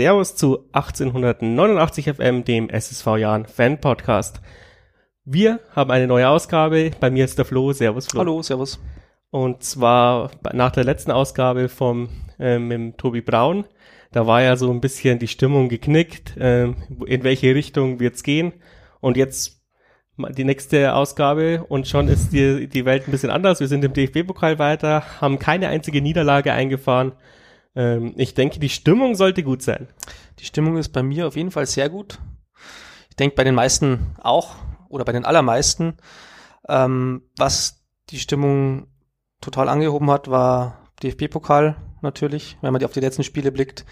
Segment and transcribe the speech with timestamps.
[0.00, 4.40] Servus zu 1889 FM, dem SSV Jahren Fan Podcast.
[5.26, 6.92] Wir haben eine neue Ausgabe.
[6.98, 7.74] Bei mir ist der Flo.
[7.74, 8.20] Servus Flo.
[8.20, 8.80] Hallo, servus.
[9.28, 12.08] Und zwar nach der letzten Ausgabe vom
[12.38, 13.66] äh, mit Tobi Braun.
[14.10, 16.34] Da war ja so ein bisschen die Stimmung geknickt.
[16.38, 16.72] Äh,
[17.04, 18.54] in welche Richtung wird's gehen?
[19.00, 19.60] Und jetzt
[20.16, 23.60] die nächste Ausgabe und schon ist die, die Welt ein bisschen anders.
[23.60, 27.12] Wir sind im DFB-Pokal weiter, haben keine einzige Niederlage eingefahren.
[27.74, 29.88] Ähm, ich denke, die Stimmung sollte gut sein.
[30.38, 32.18] Die Stimmung ist bei mir auf jeden Fall sehr gut.
[33.08, 34.56] Ich denke bei den meisten auch
[34.88, 35.96] oder bei den allermeisten.
[36.68, 38.88] Ähm, was die Stimmung
[39.40, 43.84] total angehoben hat, war DFB-Pokal natürlich, wenn man auf die letzten Spiele blickt.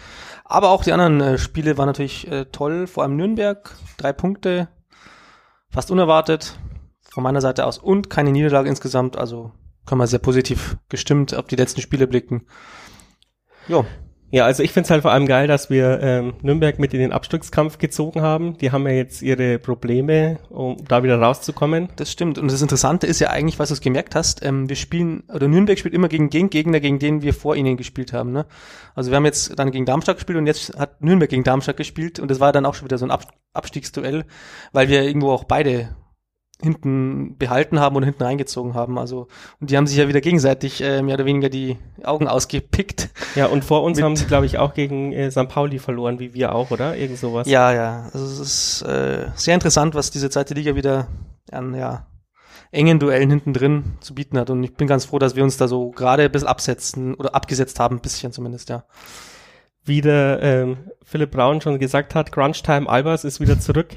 [0.45, 4.68] Aber auch die anderen äh, Spiele waren natürlich äh, toll, vor allem Nürnberg, drei Punkte,
[5.71, 6.59] fast unerwartet
[7.10, 9.52] von meiner Seite aus und keine Niederlage insgesamt, also
[9.87, 12.46] kann man sehr positiv gestimmt auf die letzten Spiele blicken.
[13.69, 13.85] Ja.
[14.30, 17.01] Ja, also ich finde es halt vor allem geil, dass wir ähm, Nürnberg mit in
[17.01, 18.59] den Abstiegskampf gezogen haben.
[18.59, 21.89] Die haben ja jetzt ihre Probleme, um da wieder rauszukommen.
[21.96, 22.37] Das stimmt.
[22.37, 25.79] Und das Interessante ist ja eigentlich, was du gemerkt hast, ähm, wir spielen, oder Nürnberg
[25.79, 28.33] spielt immer gegen den Gegner, gegen den wir vor ihnen gespielt haben.
[28.33, 28.45] Ne?
[28.95, 32.21] Also wir haben jetzt dann gegen Darmstadt gespielt und jetzt hat Nürnberg gegen Darmstadt gespielt
[32.21, 34.24] und das war dann auch schon wieder so ein Ab Abstiegsduell,
[34.73, 35.96] weil wir irgendwo auch beide
[36.60, 38.98] hinten behalten haben und hinten reingezogen haben.
[38.98, 39.28] Also
[39.60, 43.10] und die haben sich ja wieder gegenseitig äh, mehr oder weniger die Augen ausgepickt.
[43.34, 45.48] Ja, und vor uns haben sie, glaube ich, auch gegen äh, St.
[45.48, 46.96] Pauli verloren, wie wir auch, oder?
[46.96, 47.48] Irgend sowas.
[47.48, 48.10] Ja, ja.
[48.12, 51.09] Also es ist äh, sehr interessant, was diese zweite Liga wieder
[51.52, 52.06] an ja,
[52.72, 54.50] engen Duellen hinten drin zu bieten hat.
[54.50, 57.34] Und ich bin ganz froh, dass wir uns da so gerade ein bisschen absetzen oder
[57.34, 58.84] abgesetzt haben, ein bisschen zumindest, ja.
[59.84, 63.96] Wie der ähm, Philipp Braun schon gesagt hat, Crunch Time Albers ist wieder zurück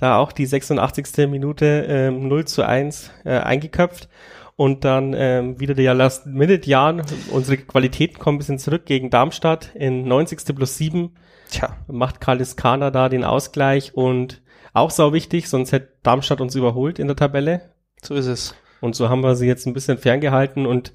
[0.00, 1.28] da auch die 86.
[1.28, 4.08] Minute ähm, 0 zu 1 äh, eingeköpft.
[4.56, 7.02] Und dann ähm, wieder der Last-Minute-Jahren.
[7.30, 10.54] Unsere Qualitäten kommen ein bisschen zurück gegen Darmstadt in 90.
[10.54, 11.12] plus 7.
[11.50, 11.76] Tja.
[11.86, 14.42] Macht Kalis Kana da den Ausgleich und
[14.72, 17.70] auch sau wichtig, sonst hätte Darmstadt uns überholt in der Tabelle.
[18.02, 18.54] So ist es.
[18.80, 20.92] Und so haben wir sie jetzt ein bisschen ferngehalten und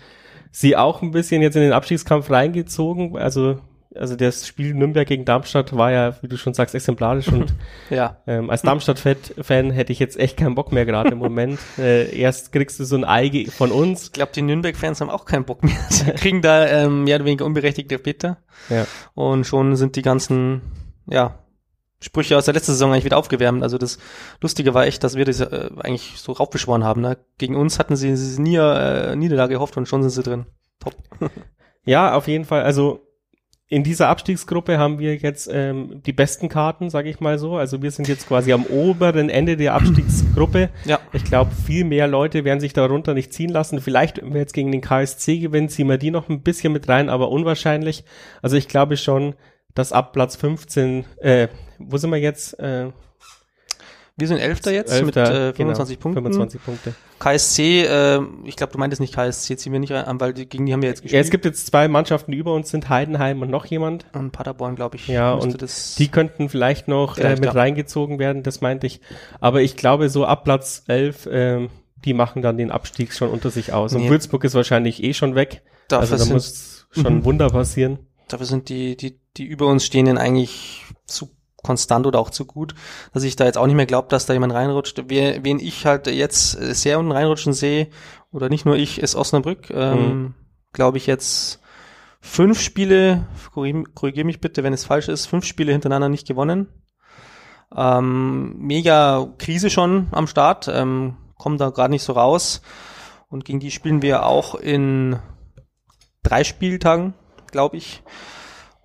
[0.51, 3.17] sie auch ein bisschen jetzt in den Abstiegskampf reingezogen.
[3.17, 3.59] Also
[3.97, 7.53] also das Spiel Nürnberg gegen Darmstadt war ja, wie du schon sagst, exemplarisch und
[7.89, 8.17] ja.
[8.27, 11.59] ähm, als Darmstadt-Fan hätte ich jetzt echt keinen Bock mehr gerade im Moment.
[11.77, 14.05] Äh, erst kriegst du so ein Ei von uns.
[14.05, 15.75] Ich glaube, die Nürnberg-Fans haben auch keinen Bock mehr.
[15.89, 18.37] Sie kriegen da ähm, mehr oder weniger unberechtigte Bitte.
[18.69, 18.87] Ja.
[19.13, 20.61] Und schon sind die ganzen,
[21.05, 21.37] ja,
[21.99, 23.61] Sprüche aus der letzten Saison eigentlich wieder aufgewärmt.
[23.61, 23.97] Also das
[24.41, 27.01] Lustige war echt, dass wir das äh, eigentlich so raufbeschworen haben.
[27.01, 27.17] Ne?
[27.37, 30.45] Gegen uns hatten sie, sie nie äh, Niederlage gehofft und schon sind sie drin.
[30.79, 30.95] Top.
[31.85, 32.63] ja, auf jeden Fall.
[32.63, 33.05] Also
[33.67, 37.57] in dieser Abstiegsgruppe haben wir jetzt ähm, die besten Karten, sage ich mal so.
[37.57, 40.69] Also wir sind jetzt quasi am oberen Ende der Abstiegsgruppe.
[40.85, 40.99] Ja.
[41.13, 43.81] Ich glaube, viel mehr Leute werden sich darunter nicht ziehen lassen.
[43.81, 46.87] Vielleicht, wenn wir jetzt gegen den KSC gewinnen, ziehen wir die noch ein bisschen mit
[46.87, 48.03] rein, aber unwahrscheinlich.
[48.43, 49.33] Also ich glaube schon,
[49.73, 51.47] dass ab Platz 15, äh,
[51.79, 52.59] wo sind wir jetzt?
[52.59, 52.91] Äh,
[54.17, 56.33] wir sind Elfter jetzt Elfter, mit äh, 25 genau, Punkten.
[56.33, 56.93] 25 Punkte.
[57.19, 60.65] KSC, äh, ich glaube, du meintest nicht KSC, ziehen wir nicht an, weil die, gegen
[60.65, 61.17] die haben wir jetzt gespielt.
[61.17, 64.05] Ja, es gibt jetzt zwei Mannschaften über uns, sind Heidenheim und noch jemand.
[64.13, 65.07] Und Paderborn, glaube ich.
[65.07, 65.57] Ja, und
[65.99, 67.59] die könnten vielleicht noch vielleicht, äh, mit ja.
[67.59, 69.01] reingezogen werden, das meinte ich.
[69.41, 71.67] Aber ich glaube, so ab Platz 11, äh,
[72.05, 73.93] die machen dann den Abstieg schon unter sich aus.
[73.93, 74.03] Nee.
[74.03, 75.61] Und Würzburg ist wahrscheinlich eh schon weg.
[75.89, 77.99] Dafür also da muss schon ein Wunder passieren.
[78.29, 81.34] Dafür sind die, die, die über uns stehenden eigentlich zu
[81.65, 82.75] konstant oder auch zu gut,
[83.13, 85.03] dass ich da jetzt auch nicht mehr glaube, dass da jemand reinrutscht.
[85.07, 87.89] Wer, wen ich halt jetzt sehr unten reinrutschen sehe,
[88.31, 89.69] oder nicht nur ich, ist Osnabrück.
[89.71, 90.33] Ähm, mhm.
[90.73, 91.61] Glaube ich jetzt
[92.19, 96.67] fünf Spiele, korrigiere mich bitte, wenn es falsch ist, fünf Spiele hintereinander nicht gewonnen.
[97.75, 102.61] Ähm, mega Krise schon am Start, ähm, kommen da gerade nicht so raus.
[103.29, 105.17] Und gegen die spielen wir auch in
[106.23, 107.13] drei Spieltagen,
[107.51, 108.03] glaube ich.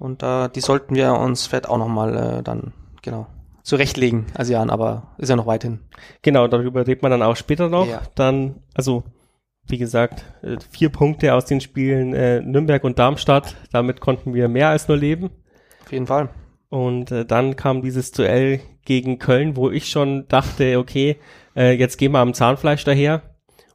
[0.01, 3.27] Und äh, die sollten wir uns vielleicht auch nochmal äh, dann, genau,
[3.63, 5.81] zurechtlegen, Asian, aber ist ja noch weit hin.
[6.23, 7.87] Genau, darüber redet man dann auch später noch.
[7.87, 8.01] Ja.
[8.15, 9.05] Dann, also,
[9.69, 13.57] wie gesagt, äh, vier Punkte aus den Spielen äh, Nürnberg und Darmstadt.
[13.73, 15.31] Damit konnten wir mehr als nur leben.
[15.83, 16.31] Auf jeden Fall.
[16.71, 21.19] Und äh, dann kam dieses Duell gegen Köln, wo ich schon dachte, okay,
[21.55, 23.30] äh, jetzt gehen wir am Zahnfleisch daher.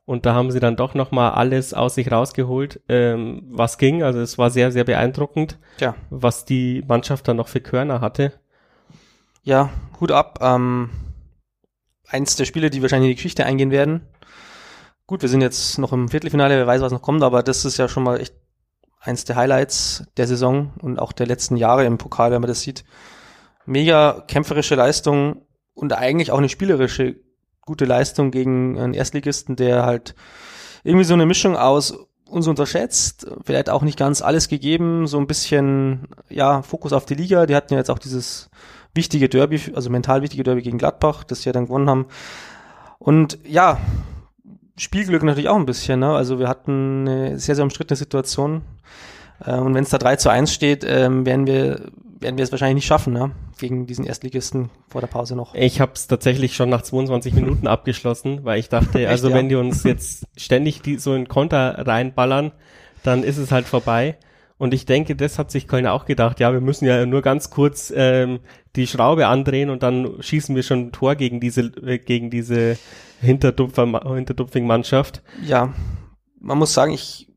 [0.05, 4.03] Und da haben sie dann doch nochmal alles aus sich rausgeholt, ähm, was ging.
[4.03, 5.95] Also es war sehr, sehr beeindruckend, ja.
[6.11, 8.33] was die Mannschaft dann noch für Körner hatte.
[9.41, 10.39] Ja, Hut ab.
[10.41, 10.91] Ähm,
[12.07, 14.01] eins der Spiele, die wahrscheinlich in die Geschichte eingehen werden.
[15.07, 17.77] Gut, wir sind jetzt noch im Viertelfinale, wer weiß, was noch kommt, aber das ist
[17.77, 18.35] ja schon mal echt
[18.99, 22.61] eins der Highlights der Saison und auch der letzten Jahre im Pokal, wenn man das
[22.61, 22.85] sieht.
[23.65, 27.15] Mega kämpferische Leistung und eigentlich auch eine spielerische
[27.65, 30.15] gute Leistung gegen einen Erstligisten, der halt
[30.83, 31.97] irgendwie so eine Mischung aus
[32.29, 37.15] uns unterschätzt, vielleicht auch nicht ganz alles gegeben, so ein bisschen, ja, Fokus auf die
[37.15, 37.45] Liga.
[37.45, 38.49] Die hatten ja jetzt auch dieses
[38.93, 42.05] wichtige Derby, also mental wichtige Derby gegen Gladbach, das sie ja dann gewonnen haben.
[42.97, 43.77] Und ja,
[44.77, 46.13] Spielglück natürlich auch ein bisschen, ne?
[46.13, 48.63] Also wir hatten eine sehr, sehr umstrittene Situation.
[49.43, 52.51] Äh, und wenn es da 3 zu 1 steht, ähm, werden wir werden wir es
[52.51, 53.31] wahrscheinlich nicht schaffen, ne?
[53.57, 55.53] gegen diesen Erstligisten vor der Pause noch.
[55.55, 59.35] Ich habe es tatsächlich schon nach 22 Minuten abgeschlossen, weil ich dachte, Echt, also ja?
[59.35, 62.51] wenn die uns jetzt ständig die, so in Konter reinballern,
[63.03, 64.17] dann ist es halt vorbei.
[64.57, 67.49] Und ich denke, das hat sich Köln auch gedacht, ja, wir müssen ja nur ganz
[67.49, 68.39] kurz ähm,
[68.77, 72.77] die Schraube andrehen und dann schießen wir schon ein Tor gegen diese, äh, gegen diese
[73.21, 75.21] hinterdupfigen Mannschaft.
[75.45, 75.73] Ja,
[76.39, 77.27] man muss sagen, ich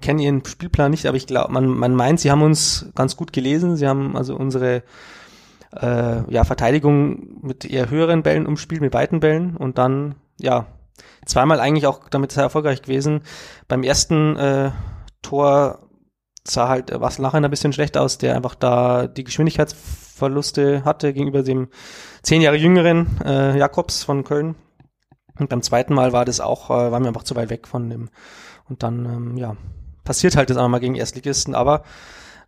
[0.00, 3.32] kenne ihren Spielplan nicht, aber ich glaube, man, man meint, sie haben uns ganz gut
[3.32, 3.76] gelesen.
[3.76, 4.82] Sie haben also unsere
[5.74, 10.66] äh, ja, Verteidigung mit eher höheren Bällen umspielt, mit weiten Bällen und dann, ja,
[11.26, 13.22] zweimal eigentlich auch damit sehr erfolgreich gewesen.
[13.68, 14.70] Beim ersten äh,
[15.22, 15.80] Tor
[16.44, 21.42] sah halt was nachher ein bisschen schlecht aus, der einfach da die Geschwindigkeitsverluste hatte gegenüber
[21.42, 21.68] dem
[22.22, 24.54] zehn Jahre jüngeren äh, Jakobs von Köln.
[25.38, 27.88] Und beim zweiten Mal war das auch, äh, waren wir einfach zu weit weg von
[27.90, 28.08] dem.
[28.68, 29.56] Und dann, ähm, ja,
[30.08, 31.54] passiert halt das einmal gegen Erstligisten.
[31.54, 31.82] Aber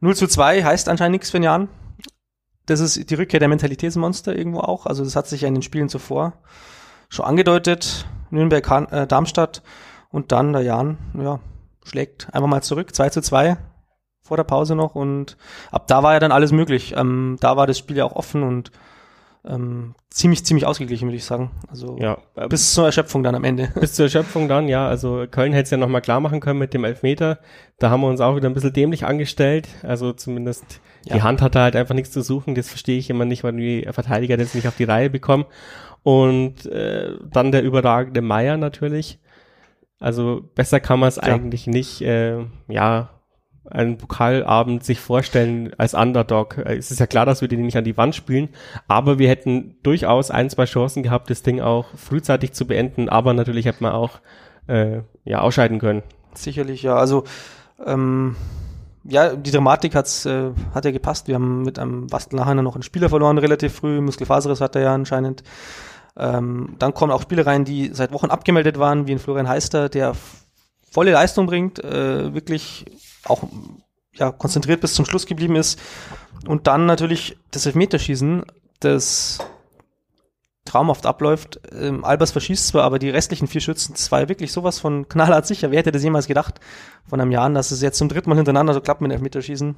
[0.01, 1.69] 0 zu 2 heißt anscheinend nichts für den Jan.
[2.65, 4.87] Das ist die Rückkehr der Mentalitätsmonster irgendwo auch.
[4.87, 6.33] Also das hat sich ja in den Spielen zuvor
[7.11, 8.07] schon angedeutet.
[8.31, 9.63] Nürnberg, äh, Darmstadt
[10.09, 11.41] und dann der Jan, ja,
[11.85, 12.95] schlägt einfach mal zurück.
[12.95, 13.59] 2 zu 2
[14.23, 15.37] vor der Pause noch und
[15.71, 16.95] ab da war ja dann alles möglich.
[16.97, 18.73] Ähm, da war das Spiel ja auch offen und
[19.45, 21.51] ähm, ziemlich, ziemlich ausgeglichen, würde ich sagen.
[21.69, 23.73] Also ja, bis zur Erschöpfung dann am Ende.
[23.81, 24.87] Bis zur Erschöpfung dann, ja.
[24.87, 27.39] Also Köln hätte es ja nochmal klar machen können mit dem Elfmeter.
[27.79, 29.69] Da haben wir uns auch wieder ein bisschen dämlich angestellt.
[29.83, 31.15] Also zumindest ja.
[31.15, 32.55] die Hand hatte halt einfach nichts zu suchen.
[32.55, 35.47] Das verstehe ich immer nicht, weil die Verteidiger das nicht auf die Reihe bekommen.
[36.03, 39.21] Und äh, dann der überragende Meier natürlich.
[40.01, 41.23] Also besser kann man es ja.
[41.23, 42.03] eigentlich nicht.
[42.03, 43.11] Äh, ja,
[43.65, 46.59] einen Pokalabend sich vorstellen als Underdog.
[46.59, 48.49] Äh, es ist ja klar, dass wir den nicht an die Wand spielen,
[48.89, 53.35] aber wir hätten durchaus ein, zwei Chancen gehabt, das Ding auch frühzeitig zu beenden, aber
[53.35, 54.21] natürlich hätte man auch
[54.67, 56.03] äh, ja ausscheiden können.
[56.35, 56.97] Sicherlich, ja.
[56.97, 57.25] Also
[57.85, 58.37] ähm,
[59.05, 61.29] ja, die Dramatik hat's, äh, hat ja gepasst.
[61.29, 64.01] Wir haben mit einem Bastel nachher noch einen Spieler verloren, relativ früh.
[64.01, 65.43] Muskelfaseres hat er ja anscheinend.
[66.17, 69.89] Ähm, dann kommen auch Spiele rein, die seit Wochen abgemeldet waren, wie ein Florian Heister,
[69.89, 70.15] der
[70.91, 72.85] volle Leistung bringt, äh, wirklich
[73.25, 73.45] auch
[74.13, 75.81] ja, konzentriert bis zum Schluss geblieben ist.
[76.47, 78.45] Und dann natürlich das Elfmeterschießen,
[78.81, 79.39] das
[80.65, 81.61] traumhaft abläuft.
[81.73, 85.71] Ähm, Albers verschießt zwar, aber die restlichen vier Schützen, ja wirklich sowas von knallhart sicher.
[85.71, 86.61] Wer hätte das jemals gedacht
[87.07, 89.75] von einem Jahr, dass es jetzt zum dritten Mal hintereinander so klappt mit Elfmeterschießen?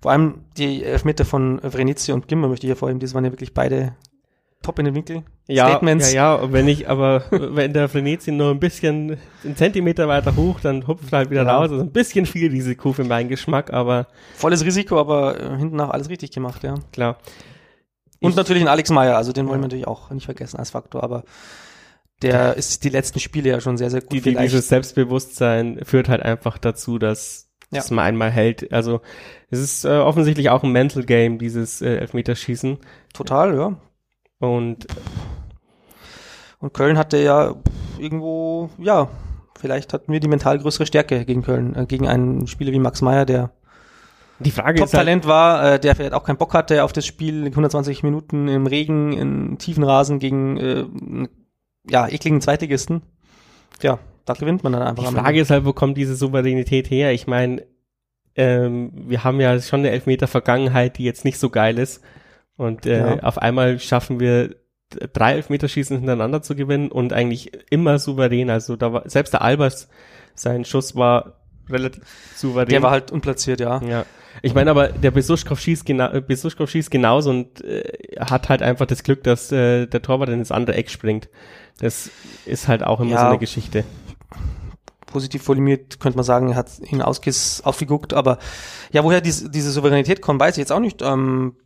[0.00, 3.54] Vor allem die Elfmeter von Vrenizi und Gimmer möchte ich hervorheben, das waren ja wirklich
[3.54, 3.94] beide
[4.62, 5.22] top in den Winkel.
[5.48, 6.12] Ja, Statements.
[6.12, 10.60] ja, ja, wenn ich, aber wenn der Frenetien nur ein bisschen, einen Zentimeter weiter hoch,
[10.60, 11.56] dann hupft er halt wieder ja.
[11.56, 11.70] raus.
[11.70, 14.06] Also ein bisschen viel Risiko für meinen Geschmack, aber.
[14.34, 16.74] Volles Risiko, aber äh, hinten nach alles richtig gemacht, ja.
[16.92, 17.18] Klar.
[18.20, 20.70] Und ich, natürlich ein Alex Meyer, also den wollen wir natürlich auch nicht vergessen als
[20.70, 21.24] Faktor, aber
[22.22, 24.12] der ist die letzten Spiele ja schon sehr, sehr gut.
[24.12, 27.82] Die, die, dieses Selbstbewusstsein führt halt einfach dazu, dass, ja.
[27.90, 28.72] man einmal hält.
[28.72, 29.00] Also
[29.50, 32.78] es ist äh, offensichtlich auch ein Mental Game, dieses äh, Elfmeterschießen.
[33.12, 33.76] Total, ja.
[34.42, 34.88] Und,
[36.58, 37.54] und Köln hatte ja
[37.96, 39.08] irgendwo, ja,
[39.56, 43.02] vielleicht hatten wir die mental größere Stärke gegen Köln, äh, gegen einen Spieler wie Max
[43.02, 43.52] Meyer, der
[44.40, 47.46] die Frage Top-Talent halt, war, äh, der vielleicht auch keinen Bock hatte auf das Spiel,
[47.46, 50.86] 120 Minuten im Regen, in tiefen Rasen gegen äh,
[51.88, 53.02] ja, ekligen Zweitligisten.
[53.80, 55.08] Ja, da gewinnt man dann einfach.
[55.08, 57.12] Die Frage ist halt, wo kommt diese Souveränität her?
[57.12, 57.64] Ich meine,
[58.34, 62.02] ähm, wir haben ja schon eine Elfmeter-Vergangenheit, die jetzt nicht so geil ist.
[62.56, 63.22] Und äh, ja.
[63.22, 64.56] auf einmal schaffen wir
[65.12, 68.50] drei Elfmeterschießen hintereinander zu gewinnen und eigentlich immer souverän.
[68.50, 69.88] Also da war selbst der Albers,
[70.34, 72.02] sein Schuss war relativ
[72.36, 72.68] souverän.
[72.68, 73.82] Der war halt unplatziert, ja.
[73.82, 74.04] Ja.
[74.40, 77.82] Ich meine aber, der Besuschkow schießt, genau, Besuschkow schießt genauso und äh,
[78.18, 81.28] hat halt einfach das Glück, dass äh, der Torwart in das andere Eck springt.
[81.78, 82.10] Das
[82.46, 83.84] ist halt auch immer ja, so eine Geschichte.
[85.06, 88.38] Positiv volumiert könnte man sagen, er hat ihn ausgeguckt, aber
[88.90, 91.02] ja, woher diese, diese Souveränität kommt, weiß ich jetzt auch nicht.
[91.02, 91.56] Ähm,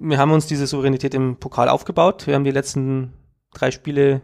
[0.00, 2.26] wir haben uns diese Souveränität im Pokal aufgebaut.
[2.26, 3.12] Wir haben die letzten
[3.52, 4.22] drei Spiele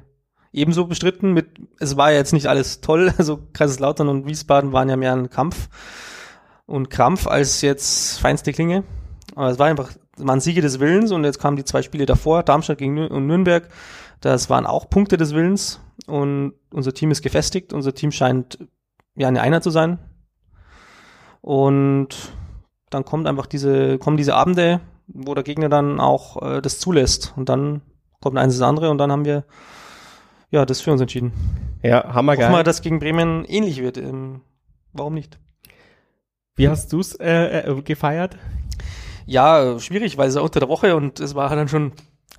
[0.52, 1.32] ebenso bestritten.
[1.32, 3.12] Mit, es war ja jetzt nicht alles toll.
[3.18, 5.68] Also Kaiserslautern und Wiesbaden waren ja mehr ein Kampf
[6.66, 8.84] und Krampf als jetzt feinste Klinge.
[9.34, 12.42] Aber es war einfach, waren Siege des Willens und jetzt kamen die zwei Spiele davor,
[12.42, 13.68] Darmstadt gegen Nür und Nürnberg.
[14.20, 17.72] Das waren auch Punkte des Willens und unser Team ist gefestigt.
[17.72, 18.58] Unser Team scheint
[19.16, 19.98] ja eine Einheit zu sein.
[21.40, 22.08] Und
[22.90, 24.80] dann kommt einfach diese, kommen diese Abende,
[25.14, 27.32] wo der Gegner dann auch äh, das zulässt.
[27.36, 27.82] Und dann
[28.20, 29.44] kommt eins das andere und dann haben wir
[30.52, 31.32] ja, das für uns entschieden.
[31.82, 32.46] Ja, hammergeil.
[32.46, 33.96] Hoffen wir, dass gegen Bremen ähnlich wird.
[33.96, 34.42] Ähm,
[34.92, 35.38] warum nicht?
[36.54, 38.36] Wie hast du's äh, äh, gefeiert?
[39.24, 41.92] Ja, schwierig, weil es unter der Woche und es war dann schon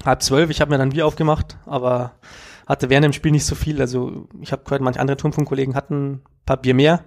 [0.06, 0.51] halb zwölf.
[0.51, 2.13] Ich habe mir dann Bier aufgemacht, aber
[2.68, 3.82] hatte während dem Spiel nicht so viel.
[3.82, 7.03] Also ich habe gehört, manche andere Turmfunkkollegen hatten ein paar Bier mehr,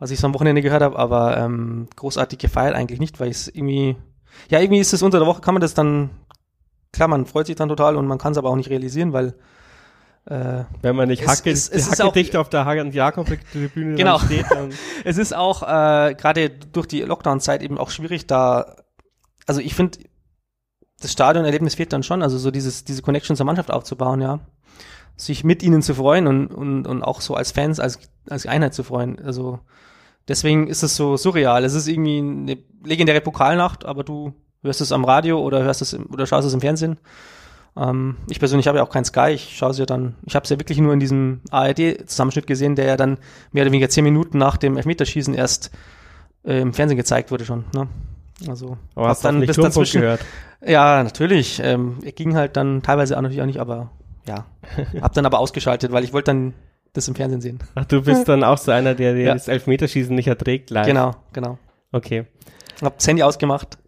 [0.00, 3.46] was ich so am Wochenende gehört habe, aber ähm, großartig gefeiert eigentlich nicht, weil es
[3.46, 3.96] irgendwie,
[4.50, 6.10] ja, irgendwie ist es unter der Woche, kann man das dann,
[6.92, 9.34] klar, man freut sich dann total und man kann es aber auch nicht realisieren, weil
[10.26, 14.18] äh, Wenn man nicht es, hacke, es, es hackedicht auf der Hagen Jakob-Tribüne genau.
[14.18, 14.72] steht, dann
[15.04, 18.76] Es ist auch äh, gerade durch die Lockdown-Zeit eben auch schwierig, da,
[19.46, 19.98] also ich finde,
[21.00, 24.40] das Stadionerlebnis fehlt dann schon, also so dieses, diese Connection zur Mannschaft aufzubauen, ja.
[25.16, 28.74] Sich mit ihnen zu freuen und, und, und auch so als Fans, als, als Einheit
[28.74, 29.20] zu freuen.
[29.24, 29.60] Also
[30.28, 31.64] deswegen ist es so surreal.
[31.64, 35.92] Es ist irgendwie eine legendäre Pokalnacht, aber du hörst es am Radio oder hörst es
[35.92, 36.98] im, oder schaust es im Fernsehen.
[37.76, 40.44] Ähm, ich persönlich habe ja auch kein Sky, ich schaue es ja dann, ich habe
[40.44, 43.18] es ja wirklich nur in diesem ARD-Zusammenschnitt gesehen, der ja dann
[43.52, 45.70] mehr oder weniger zehn Minuten nach dem Elfmeterschießen erst
[46.44, 47.64] äh, im Fernsehen gezeigt wurde schon.
[47.74, 47.88] Ne?
[48.48, 50.24] Also aber hast dann bis dazwischen gehört.
[50.64, 51.60] Ja, natürlich.
[51.62, 53.90] Ähm, er ging halt dann teilweise auch natürlich auch nicht, aber
[54.26, 54.46] ja,
[55.00, 56.54] hab dann aber ausgeschaltet, weil ich wollte dann
[56.94, 57.58] das im Fernsehen sehen.
[57.74, 59.34] Ach, du bist dann auch so einer, der, der ja.
[59.34, 60.86] das Elfmeterschießen nicht erträgt live.
[60.86, 61.58] Genau, genau.
[61.92, 62.24] Okay.
[62.80, 63.78] Hab das Handy ausgemacht.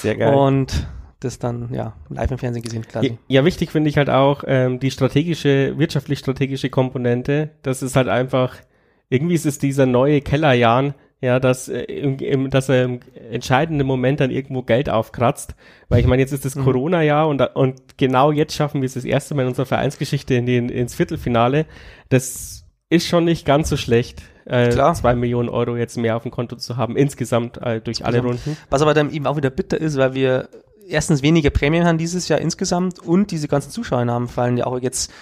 [0.00, 0.34] Sehr geil.
[0.34, 0.86] Und
[1.20, 3.08] das dann ja live im Fernsehen gesehen quasi.
[3.08, 7.50] Ja, ja wichtig finde ich halt auch ähm, die strategische, wirtschaftlich strategische Komponente.
[7.62, 8.56] Das ist halt einfach,
[9.08, 13.86] irgendwie ist es dieser neue Kellerjan, ja, dass, äh, im, im, dass er im entscheidenden
[13.86, 15.54] Moment dann irgendwo Geld aufkratzt.
[15.88, 16.64] Weil ich meine, jetzt ist das mhm.
[16.64, 20.46] Corona-Jahr und, und genau jetzt schaffen wir es das erste Mal in unserer Vereinsgeschichte in
[20.46, 21.66] den, ins Viertelfinale.
[22.08, 24.94] Das ist schon nicht ganz so schlecht, äh, Klar.
[24.94, 28.56] zwei Millionen Euro jetzt mehr auf dem Konto zu haben, insgesamt äh, durch alle Runden.
[28.70, 30.48] Was aber dann eben auch wieder bitter ist, weil wir
[30.86, 35.12] erstens weniger Prämien haben dieses Jahr insgesamt und diese ganzen Zuschauernamen fallen ja auch jetzt.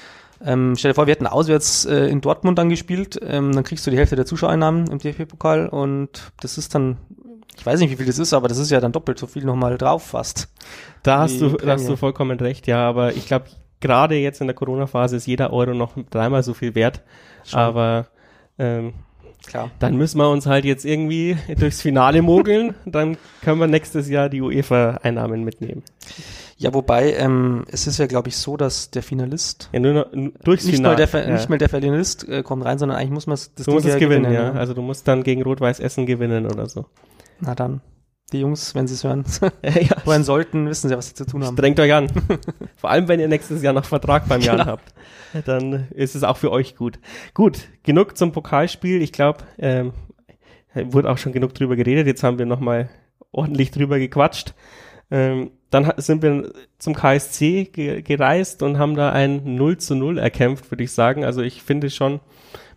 [0.45, 3.87] Ähm, stell dir vor, wir hätten auswärts äh, in Dortmund dann gespielt, ähm, dann kriegst
[3.87, 6.99] du die Hälfte der Zuschauernamen im DFB-Pokal und das ist dann,
[7.57, 9.45] ich weiß nicht, wie viel das ist, aber das ist ja dann doppelt so viel
[9.45, 10.49] nochmal drauf fast.
[11.03, 13.47] Da hast du, da hast du vollkommen recht, ja, aber ich glaube,
[13.81, 17.03] gerade jetzt in der Corona-Phase ist jeder Euro noch dreimal so viel wert.
[17.45, 17.61] Schon.
[17.61, 18.07] Aber
[18.59, 18.95] ähm,
[19.47, 19.71] Klar.
[19.79, 22.75] Dann müssen wir uns halt jetzt irgendwie durchs Finale mogeln.
[22.85, 25.83] dann können wir nächstes Jahr die UEFA-Einnahmen mitnehmen.
[26.59, 30.07] Ja, wobei, ähm, es ist ja, glaube ich, so, dass der Finalist ja, nur noch,
[30.43, 31.35] durchs nicht, mal der, ja.
[31.35, 33.99] nicht mal der Finalist äh, kommt rein, sondern eigentlich muss man das Du musst es
[33.99, 34.53] gewinnen, gewinnen, ja.
[34.53, 36.87] Also du musst dann gegen Rot-Weiß Essen gewinnen oder so.
[37.41, 37.83] Na dann.
[38.33, 39.25] Die Jungs, wenn sie es hören,
[39.63, 40.05] ja.
[40.05, 41.57] hören sollten, wissen sie, was sie zu tun haben.
[41.57, 42.09] Strengt euch an.
[42.77, 44.95] Vor allem, wenn ihr nächstes Jahr noch Vertrag beim Jan habt.
[45.45, 46.99] Dann ist es auch für euch gut.
[47.35, 49.03] Gut, genug zum Pokalspiel.
[49.03, 49.93] Ich glaube, ähm,
[50.75, 52.07] wurde auch schon genug drüber geredet.
[52.07, 52.89] Jetzt haben wir nochmal
[53.31, 54.55] ordentlich drüber gequatscht.
[55.11, 60.19] Ähm, dann sind wir zum KSC ge gereist und haben da ein 0 zu 0
[60.19, 61.25] erkämpft, würde ich sagen.
[61.25, 62.21] Also ich finde schon,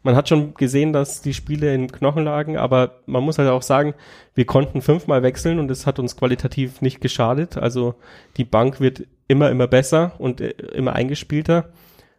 [0.04, 3.62] man hat schon gesehen, dass die Spiele in Knochen lagen, aber man muss halt auch
[3.62, 3.94] sagen,
[4.34, 7.58] wir konnten fünfmal wechseln und es hat uns qualitativ nicht geschadet.
[7.58, 7.96] Also
[8.38, 11.70] die Bank wird immer, immer besser und äh, immer eingespielter.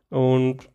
[0.09, 0.69] Und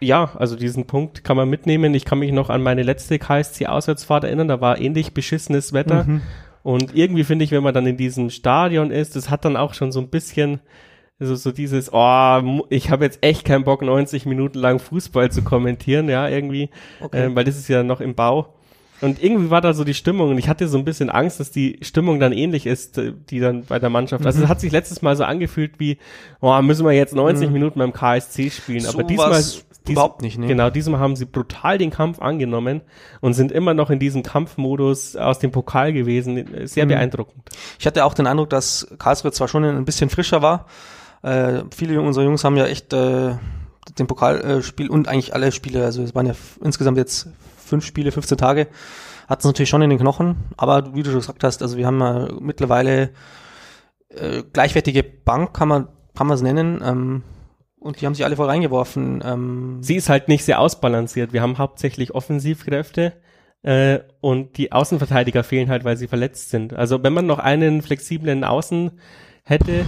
[0.00, 1.94] ja, also diesen Punkt kann man mitnehmen.
[1.94, 6.04] Ich kann mich noch an meine letzte KSC-Auswärtsfahrt erinnern, da war ähnlich beschissenes Wetter.
[6.04, 6.22] Mhm.
[6.68, 9.72] Und irgendwie finde ich, wenn man dann in diesem Stadion ist, das hat dann auch
[9.72, 10.60] schon so ein bisschen
[11.18, 15.40] also so dieses, oh, ich habe jetzt echt keinen Bock, 90 Minuten lang Fußball zu
[15.42, 16.68] kommentieren, ja, irgendwie,
[17.00, 17.24] okay.
[17.24, 18.54] äh, weil das ist ja noch im Bau.
[19.00, 21.50] Und irgendwie war da so die Stimmung und ich hatte so ein bisschen Angst, dass
[21.50, 24.26] die Stimmung dann ähnlich ist, äh, die dann bei der Mannschaft.
[24.26, 24.44] Also mhm.
[24.44, 25.96] es hat sich letztes Mal so angefühlt wie,
[26.40, 27.52] oh, müssen wir jetzt 90 mhm.
[27.54, 28.80] Minuten beim KSC spielen.
[28.80, 30.46] So Aber diesmal dies, überhaupt nicht, ne?
[30.46, 32.82] Genau, diesmal haben sie brutal den Kampf angenommen
[33.20, 36.66] und sind immer noch in diesem Kampfmodus aus dem Pokal gewesen.
[36.66, 36.90] Sehr mhm.
[36.90, 37.50] beeindruckend.
[37.78, 40.66] Ich hatte auch den Eindruck, dass Karlsruhe zwar schon ein bisschen frischer war,
[41.22, 43.34] äh, viele unserer Jungs haben ja echt äh,
[43.98, 48.12] den Pokalspiel äh, und eigentlich alle Spiele, also es waren ja insgesamt jetzt fünf Spiele,
[48.12, 48.68] 15 Tage,
[49.26, 51.86] hat es natürlich schon in den Knochen, aber wie du schon gesagt hast, also wir
[51.86, 53.10] haben ja mittlerweile
[54.10, 57.22] äh, gleichwertige Bank, kann man kann man es nennen, ähm,
[57.80, 59.22] und die haben sich alle voll reingeworfen.
[59.24, 59.78] Ähm.
[59.82, 61.32] Sie ist halt nicht sehr ausbalanciert.
[61.32, 63.14] Wir haben hauptsächlich Offensivkräfte
[63.62, 66.74] äh, und die Außenverteidiger fehlen halt, weil sie verletzt sind.
[66.74, 68.92] Also wenn man noch einen flexiblen Außen
[69.44, 69.84] hätte,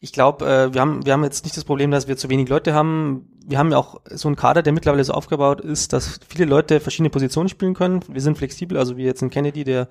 [0.00, 2.48] ich glaube, äh, wir, haben, wir haben jetzt nicht das Problem, dass wir zu wenig
[2.48, 3.28] Leute haben.
[3.46, 6.80] Wir haben ja auch so einen Kader, der mittlerweile so aufgebaut ist, dass viele Leute
[6.80, 8.00] verschiedene Positionen spielen können.
[8.08, 9.88] Wir sind flexibel, also wie jetzt ein Kennedy, der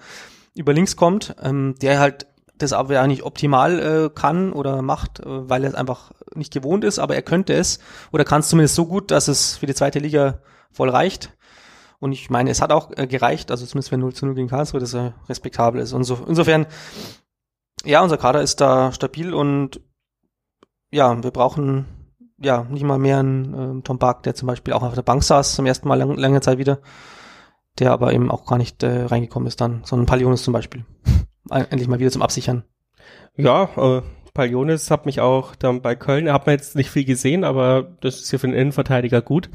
[0.55, 2.25] über links kommt, ähm, der halt
[2.61, 6.53] das aber ja nicht optimal äh, kann oder macht, äh, weil er es einfach nicht
[6.53, 7.79] gewohnt ist, aber er könnte es
[8.11, 10.39] oder kann es zumindest so gut, dass es für die zweite Liga
[10.71, 11.31] voll reicht.
[11.99, 14.47] Und ich meine, es hat auch äh, gereicht, also zumindest wenn 0 zu 0 gegen
[14.47, 15.93] Karlsruhe, dass er respektabel ist.
[15.93, 16.65] Und so, insofern,
[17.83, 19.81] ja, unser Kader ist da stabil und
[20.91, 21.85] ja, wir brauchen
[22.41, 25.23] ja, nicht mal mehr ein äh, Tom Bark, der zum Beispiel auch auf der Bank
[25.23, 26.79] saß, zum ersten Mal lang, lange Zeit wieder,
[27.79, 30.85] der aber eben auch gar nicht äh, reingekommen ist dann, sondern Palionis zum Beispiel.
[31.49, 32.63] Endlich mal wieder zum Absichern.
[33.35, 34.01] Ja, äh,
[34.33, 38.21] Palionis hat mich auch dann bei Köln, hat man jetzt nicht viel gesehen, aber das
[38.21, 39.49] ist ja für den Innenverteidiger gut.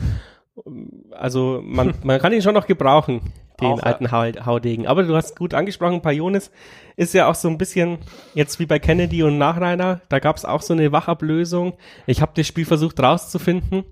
[1.12, 4.46] Also man, man kann ihn schon noch gebrauchen, den auch, alten ja.
[4.46, 4.87] Haudegen.
[4.87, 6.50] Aber du hast gut angesprochen, Palionis
[6.96, 7.99] ist ja auch so ein bisschen
[8.34, 10.00] jetzt wie bei Kennedy und Nachreiner.
[10.08, 11.75] Da gab es auch so eine Wachablösung.
[12.06, 13.84] Ich habe das Spiel versucht rauszufinden,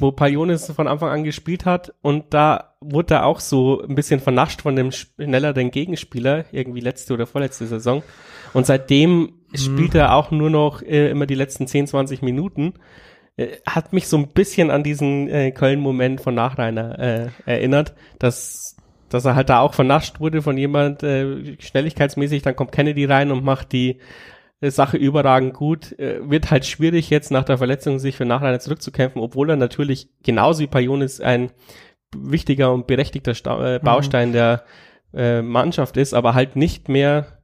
[0.00, 4.20] wo Palionis von Anfang an gespielt hat und da wurde er auch so ein bisschen
[4.20, 8.02] vernascht von dem schnelleren Gegenspieler, irgendwie letzte oder vorletzte Saison.
[8.52, 9.56] Und seitdem mhm.
[9.56, 12.74] spielt er auch nur noch äh, immer die letzten 10, 20 Minuten.
[13.36, 18.76] Äh, hat mich so ein bisschen an diesen äh, Köln-Moment von Nachreiner äh, erinnert, dass,
[19.10, 23.30] dass er halt da auch vernascht wurde von jemand äh, schnelligkeitsmäßig, dann kommt Kennedy rein
[23.30, 23.98] und macht die
[24.60, 25.98] äh, Sache überragend gut.
[25.98, 30.08] Äh, wird halt schwierig jetzt nach der Verletzung sich für Nachreiner zurückzukämpfen, obwohl er natürlich
[30.22, 31.50] genauso wie Pajonis ein
[32.16, 33.84] wichtiger und berechtigter Sta äh, mhm.
[33.84, 34.32] Baustein mhm.
[34.32, 34.64] der
[35.12, 37.40] äh, Mannschaft ist, aber halt nicht mehr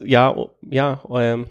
[0.00, 1.46] ja, ja, ähm,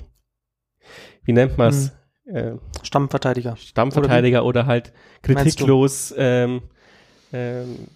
[1.24, 1.94] wie nennt man es?
[2.25, 2.36] Hm.
[2.36, 3.56] Äh, Stammverteidiger.
[3.56, 6.62] Stammverteidiger oder, oder halt kritiklos ähm,
[7.32, 7.88] ähm,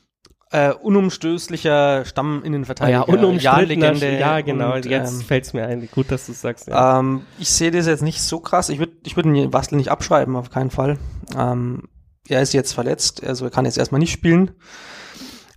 [0.51, 3.03] äh, unumstößlicher Stamminnenverteidiger.
[3.03, 5.87] Ah, ja, unumstrittener, ja, genau, und, jetzt ähm, fällt's mir ein.
[5.91, 6.67] Gut, dass du sagst.
[6.67, 6.99] Ja.
[6.99, 8.69] Ähm, ich sehe das jetzt nicht so krass.
[8.69, 10.97] Ich würde ich würd den Wastel nicht abschreiben, auf keinen Fall.
[11.37, 11.83] Ähm,
[12.27, 14.51] er ist jetzt verletzt, also er kann jetzt erstmal nicht spielen.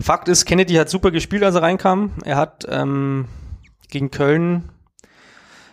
[0.01, 2.13] Fakt ist, Kennedy hat super gespielt, als er reinkam.
[2.25, 3.27] Er hat ähm,
[3.91, 4.71] gegen Köln,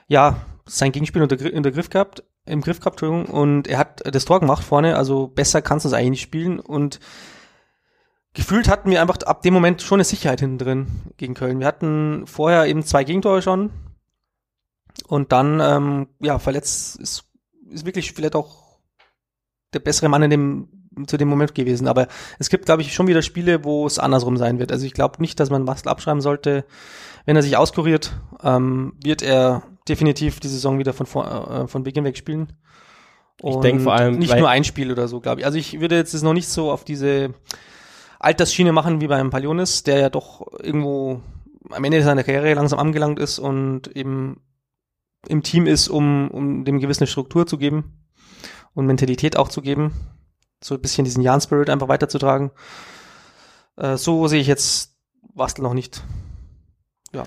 [0.07, 4.25] ja, sein Gegenspiel unter, unter Griff gehabt, im Griff gehabt, Entschuldigung, und er hat das
[4.25, 6.99] Tor gemacht vorne, also besser kannst du es eigentlich nicht spielen und
[8.33, 11.59] gefühlt hatten wir einfach ab dem Moment schon eine Sicherheit hinten drin gegen Köln.
[11.59, 13.71] Wir hatten vorher eben zwei Gegentore schon
[15.07, 17.25] und dann, ähm, ja, verletzt ist,
[17.69, 18.79] ist wirklich vielleicht auch
[19.73, 20.67] der bessere Mann in dem
[21.07, 21.87] zu dem Moment gewesen.
[21.87, 24.71] Aber es gibt, glaube ich, schon wieder Spiele, wo es andersrum sein wird.
[24.71, 26.65] Also ich glaube nicht, dass man Bastel abschreiben sollte.
[27.25, 28.13] Wenn er sich auskuriert,
[28.43, 32.53] ähm, wird er definitiv die Saison wieder von, äh, von Beginn weg spielen.
[33.41, 34.19] Und ich denke vor allem.
[34.19, 35.45] Nicht nur ein Spiel oder so, glaube ich.
[35.45, 37.33] Also ich würde jetzt noch nicht so auf diese
[38.21, 41.21] Altersschiene machen wie beim Palionis, der ja doch irgendwo
[41.69, 44.41] am Ende seiner Karriere langsam angelangt ist und eben
[45.27, 48.05] im Team ist, um, um dem gewisse Struktur zu geben
[48.73, 49.93] und Mentalität auch zu geben.
[50.63, 52.51] So ein bisschen diesen Jan-Spirit einfach weiterzutragen.
[53.77, 54.95] Äh, so sehe ich jetzt
[55.33, 56.03] Wastel noch nicht.
[57.13, 57.25] Ja.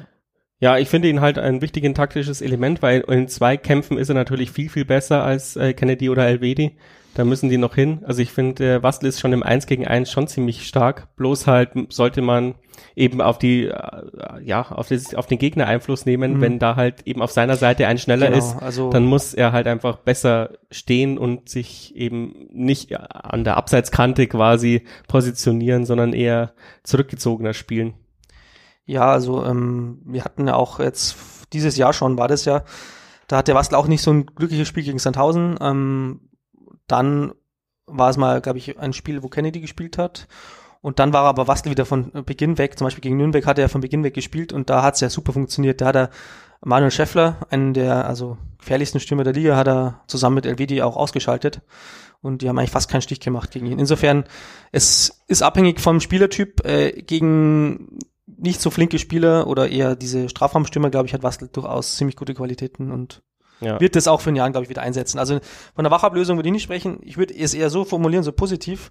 [0.61, 4.15] Ja, ich finde ihn halt ein wichtiges taktisches Element, weil in zwei Kämpfen ist er
[4.15, 6.77] natürlich viel, viel besser als äh, Kennedy oder Elvedi.
[7.15, 8.01] Da müssen die noch hin.
[8.05, 11.15] Also ich finde, äh, Wastel ist schon im Eins gegen Eins schon ziemlich stark.
[11.17, 12.57] Bloß halt sollte man
[12.97, 14.03] eben auf die, äh,
[14.43, 16.35] ja, auf, das, auf den Gegner Einfluss nehmen.
[16.35, 16.41] Mhm.
[16.41, 19.53] Wenn da halt eben auf seiner Seite ein schneller genau, ist, also dann muss er
[19.53, 26.53] halt einfach besser stehen und sich eben nicht an der Abseitskante quasi positionieren, sondern eher
[26.83, 27.95] zurückgezogener spielen.
[28.87, 31.17] Ja, also ähm, wir hatten ja auch jetzt
[31.53, 32.65] dieses Jahr schon, war das ja,
[33.29, 35.57] da hat der Wastel auch nicht so ein glückliches Spiel gegen Sandhausen.
[35.61, 36.21] Ähm,
[36.87, 37.33] dann
[37.87, 40.27] war es mal, glaube ich, ein Spiel, wo Kennedy gespielt hat.
[40.81, 42.77] Und dann war aber Wastel wieder von Beginn weg.
[42.79, 45.09] Zum Beispiel gegen Nürnberg hat er von Beginn weg gespielt und da hat es ja
[45.09, 45.81] super funktioniert.
[45.81, 46.11] Da hat er
[46.63, 50.97] Manuel Scheffler, einen der also gefährlichsten Stürmer der Liga, hat er zusammen mit Elvedi auch
[50.97, 51.63] ausgeschaltet.
[52.21, 53.79] Und die haben eigentlich fast keinen Stich gemacht gegen ihn.
[53.79, 54.25] Insofern,
[54.73, 56.65] es ist abhängig vom Spielertyp.
[56.67, 61.97] Äh, gegen nicht so flinke Spieler oder eher diese Strafraumstürmer, glaube ich, hat Wastel durchaus
[61.97, 63.23] ziemlich gute Qualitäten und
[63.61, 63.81] ja.
[63.81, 65.19] wird das auch für ein Jahr, glaube ich, wieder einsetzen.
[65.19, 65.41] Also
[65.75, 66.99] von der Wachablösung würde ich nicht sprechen.
[67.03, 68.91] Ich würde es eher so formulieren, so positiv.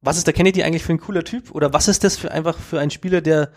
[0.00, 1.54] Was ist der Kennedy eigentlich für ein cooler Typ?
[1.54, 3.50] Oder was ist das für einfach für ein Spieler, der,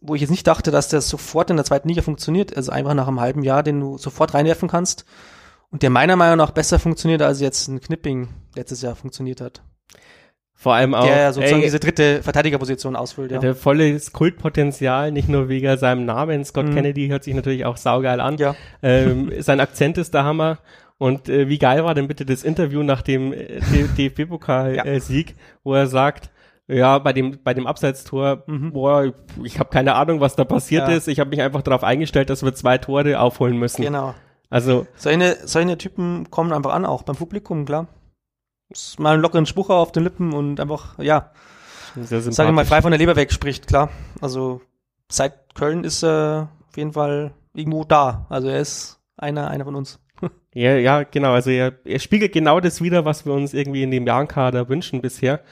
[0.00, 2.94] wo ich jetzt nicht dachte, dass der sofort in der zweiten Liga funktioniert, also einfach
[2.94, 5.04] nach einem halben Jahr, den du sofort reinwerfen kannst
[5.70, 9.62] und der meiner Meinung nach besser funktioniert, als jetzt ein Knipping letztes Jahr funktioniert hat.
[10.60, 11.06] Vor allem auch.
[11.06, 13.38] Der ja sozusagen ey, diese dritte Verteidigerposition ausfüllt, ja.
[13.38, 16.44] Der volle Kultpotenzial, nicht nur wegen seinem Namen.
[16.44, 16.74] Scott mhm.
[16.74, 18.36] Kennedy hört sich natürlich auch saugeil an.
[18.36, 18.54] Ja.
[18.82, 20.58] Ähm, sein Akzent ist der Hammer.
[20.98, 23.58] Und äh, wie geil war denn bitte das Interview nach dem äh,
[23.96, 25.36] DFB-Pokal-Sieg, ja.
[25.64, 26.28] wo er sagt,
[26.68, 28.74] ja, bei dem bei dem Abseitstor, mhm.
[28.74, 30.94] boah, ich habe keine Ahnung, was da passiert ja.
[30.94, 31.08] ist.
[31.08, 33.80] Ich habe mich einfach darauf eingestellt, dass wir zwei Tore aufholen müssen.
[33.80, 34.12] Genau.
[34.50, 37.86] Also solche, solche Typen kommen einfach an, auch beim Publikum, klar
[38.98, 41.32] mal einen lockeren Spruch auf den Lippen und einfach, ja,
[41.96, 43.90] sage ich mal, frei von der Leber weg spricht, klar.
[44.20, 44.60] Also
[45.10, 48.26] seit Köln ist er auf jeden Fall irgendwo da.
[48.28, 49.98] Also er ist einer, einer von uns.
[50.52, 51.32] Ja, ja, genau.
[51.32, 55.00] Also er, er spiegelt genau das wieder, was wir uns irgendwie in dem Jahrenkader wünschen
[55.00, 55.42] bisher.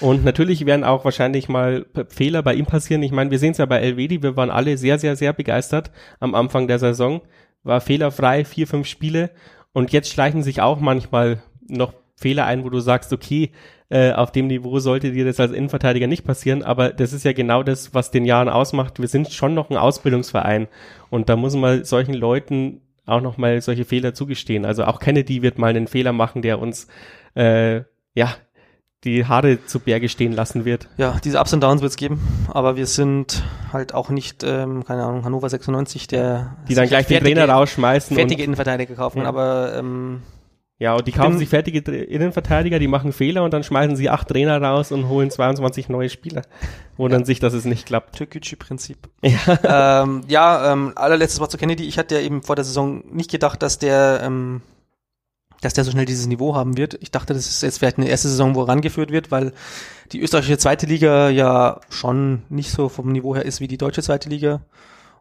[0.00, 3.04] Und natürlich werden auch wahrscheinlich mal Fehler bei ihm passieren.
[3.04, 5.92] Ich meine, wir sehen es ja bei Elvedi, wir waren alle sehr, sehr, sehr begeistert
[6.18, 7.20] am Anfang der Saison.
[7.62, 9.30] War fehlerfrei, vier, fünf Spiele
[9.72, 13.52] und jetzt schleichen sich auch manchmal noch Fehler ein, wo du sagst, okay,
[13.90, 17.32] äh, auf dem Niveau sollte dir das als Innenverteidiger nicht passieren, aber das ist ja
[17.32, 19.00] genau das, was den Jahren ausmacht.
[19.00, 20.68] Wir sind schon noch ein Ausbildungsverein
[21.10, 24.66] und da muss man solchen Leuten auch noch mal solche Fehler zugestehen.
[24.66, 26.88] Also auch Kennedy wird mal einen Fehler machen, der uns
[27.34, 27.82] äh,
[28.14, 28.34] ja
[29.04, 30.88] die Haare zu Berge stehen lassen wird.
[30.96, 34.84] Ja, diese Ups und Downs wird es geben, aber wir sind halt auch nicht, ähm,
[34.84, 38.16] keine Ahnung, Hannover 96, der die dann gleich den Trainer rausschmeißen.
[38.16, 39.28] Fertige Innenverteidiger kaufen, ja.
[39.28, 40.22] aber ähm,
[40.80, 44.28] ja, und die kaufen sich fertige Innenverteidiger, die machen Fehler und dann schmeißen sie acht
[44.28, 46.42] Trainer raus und holen 22 neue Spieler.
[46.96, 47.26] Wundern ja.
[47.26, 48.14] sich, dass es nicht klappt.
[48.14, 48.96] Türkgücü-Prinzip.
[49.22, 51.84] Ja, ähm, ja ähm, allerletztes Wort zu Kennedy.
[51.84, 54.62] Ich hatte ja eben vor der Saison nicht gedacht, dass der, ähm,
[55.62, 56.96] dass der so schnell dieses Niveau haben wird.
[57.00, 59.52] Ich dachte, das ist jetzt vielleicht eine erste Saison, wo er rangeführt wird, weil
[60.12, 64.02] die österreichische zweite Liga ja schon nicht so vom Niveau her ist wie die deutsche
[64.02, 64.60] zweite Liga.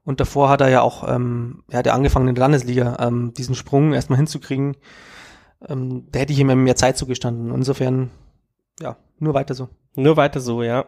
[0.04, 3.34] Und davor hat er ja auch, ähm, er hat ja angefangen in der Landesliga, ähm,
[3.34, 4.78] diesen Sprung erstmal hinzukriegen
[5.68, 7.54] ähm, da hätte ich ihm mehr Zeit zugestanden.
[7.54, 8.10] Insofern,
[8.80, 9.70] ja, nur weiter so.
[9.96, 10.86] Nur weiter so, ja.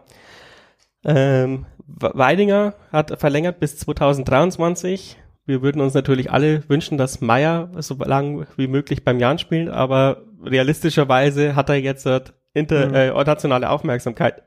[1.04, 5.18] Ähm, Weidinger hat verlängert bis 2023.
[5.46, 9.70] Wir würden uns natürlich alle wünschen, dass Meier so lange wie möglich beim Jan spielt,
[9.70, 12.08] aber realistischerweise hat er jetzt
[12.54, 12.94] inter, mhm.
[12.94, 14.44] äh, nationale Aufmerksamkeit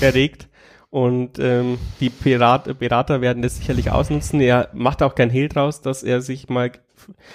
[0.00, 0.48] erregt
[0.94, 4.40] und ähm, die Pirat, Pirater werden das sicherlich ausnutzen.
[4.40, 6.70] Er macht auch kein Hehl draus, dass er sich mal,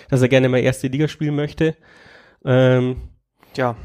[0.09, 1.75] dass er gerne mal erste Liga spielen möchte.
[2.45, 3.09] Ähm,
[3.55, 3.75] ja.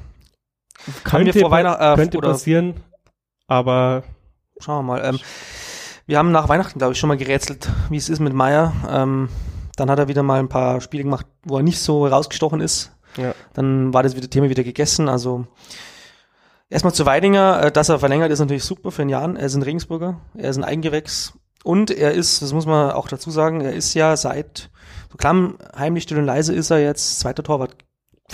[1.02, 2.74] Könnte, vor Weihnachten, äh, könnte passieren,
[3.46, 4.02] aber
[4.58, 5.04] schauen wir mal.
[5.04, 5.18] Ähm,
[6.06, 8.72] wir haben nach Weihnachten, glaube ich, schon mal gerätselt, wie es ist mit Meier.
[8.90, 9.28] Ähm,
[9.76, 12.92] dann hat er wieder mal ein paar Spiele gemacht, wo er nicht so rausgestochen ist.
[13.16, 13.34] Ja.
[13.54, 15.08] Dann war das wieder Thema wieder gegessen.
[15.08, 15.46] Also
[16.68, 19.36] erstmal zu Weidinger, äh, dass er verlängert, ist natürlich super für einen Jahren.
[19.36, 23.08] Er ist ein Regensburger, er ist ein Eigengewächs und er ist, das muss man auch
[23.08, 24.70] dazu sagen, er ist ja seit
[25.10, 27.76] so klamm, heimlich still und leise ist er jetzt zweiter Torwart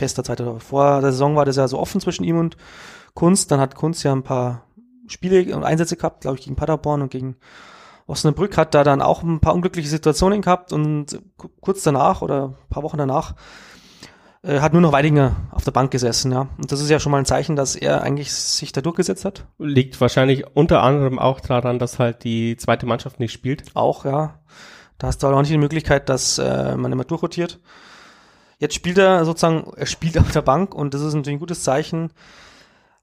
[0.00, 0.60] fester Tor.
[0.60, 2.56] Vor der Saison war das ja so offen zwischen ihm und
[3.14, 3.50] Kunst.
[3.50, 4.64] Dann hat Kunst ja ein paar
[5.06, 7.36] Spiele und Einsätze gehabt, glaube ich, gegen Paderborn und gegen
[8.06, 11.20] Osnabrück hat da dann auch ein paar unglückliche Situationen gehabt und
[11.60, 13.34] kurz danach oder ein paar Wochen danach
[14.42, 16.48] äh, hat nur noch Weidinger auf der Bank gesessen, ja.
[16.56, 19.46] Und das ist ja schon mal ein Zeichen, dass er eigentlich sich da durchgesetzt hat.
[19.58, 23.76] Liegt wahrscheinlich unter anderem auch daran, dass halt die zweite Mannschaft nicht spielt.
[23.76, 24.40] Auch, ja.
[24.98, 27.60] Da hast du auch nicht die Möglichkeit, dass äh, man immer durchrotiert.
[28.60, 31.64] Jetzt spielt er sozusagen, er spielt auf der Bank und das ist natürlich ein gutes
[31.64, 32.12] Zeichen.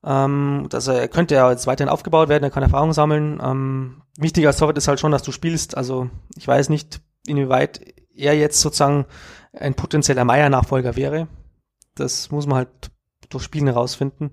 [0.06, 3.42] Ähm, dass er, er könnte ja jetzt weiterhin aufgebaut werden, er kann Erfahrung sammeln.
[3.44, 5.76] Ähm, wichtiger als ist halt schon, dass du spielst.
[5.76, 7.82] Also ich weiß nicht, inwieweit
[8.16, 9.06] er jetzt sozusagen
[9.52, 11.28] ein potenzieller Meier-Nachfolger wäre.
[11.96, 12.92] Das muss man halt
[13.30, 14.32] durch Spielen herausfinden.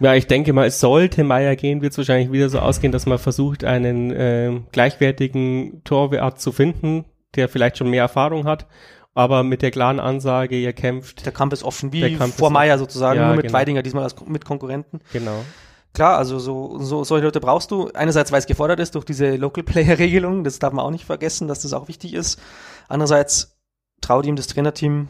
[0.00, 3.04] Ja, ich denke mal, es sollte Meier gehen, wird es wahrscheinlich wieder so ausgehen, dass
[3.04, 7.04] man versucht, einen äh, gleichwertigen Torwart zu finden,
[7.36, 8.66] der vielleicht schon mehr Erfahrung hat
[9.14, 11.24] aber mit der klaren Ansage, ihr kämpft.
[11.26, 13.58] Der Kampf ist offen, wie vor Meier sozusagen, ja, nur mit genau.
[13.58, 15.00] Weidinger diesmal als mit Konkurrenten.
[15.12, 15.44] Genau.
[15.92, 17.90] Klar, also so, so solche Leute brauchst du.
[17.94, 21.04] Einerseits, weil es gefordert ist durch diese Local Player Regelung, das darf man auch nicht
[21.04, 22.40] vergessen, dass das auch wichtig ist.
[22.88, 23.58] Andererseits
[24.00, 25.08] traut ihm das Trainerteam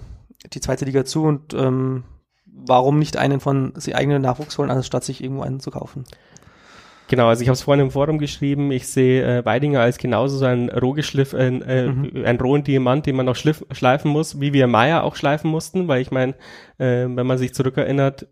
[0.53, 2.05] die zweite Liga zu und ähm,
[2.47, 6.05] warum nicht einen von sie eigenen Nachwuchs holen, anstatt sich irgendwo einen zu kaufen.
[7.11, 10.38] Genau, also ich habe es vorhin im Forum geschrieben, ich sehe äh, Weidinger als genauso
[10.38, 12.23] so ein rohgeschliff, äh, mhm.
[12.25, 15.88] ein rohen Diamant, den man noch schliff, schleifen muss, wie wir Meier auch schleifen mussten,
[15.88, 16.35] weil ich meine,
[16.79, 18.29] äh, wenn man sich zurückerinnert,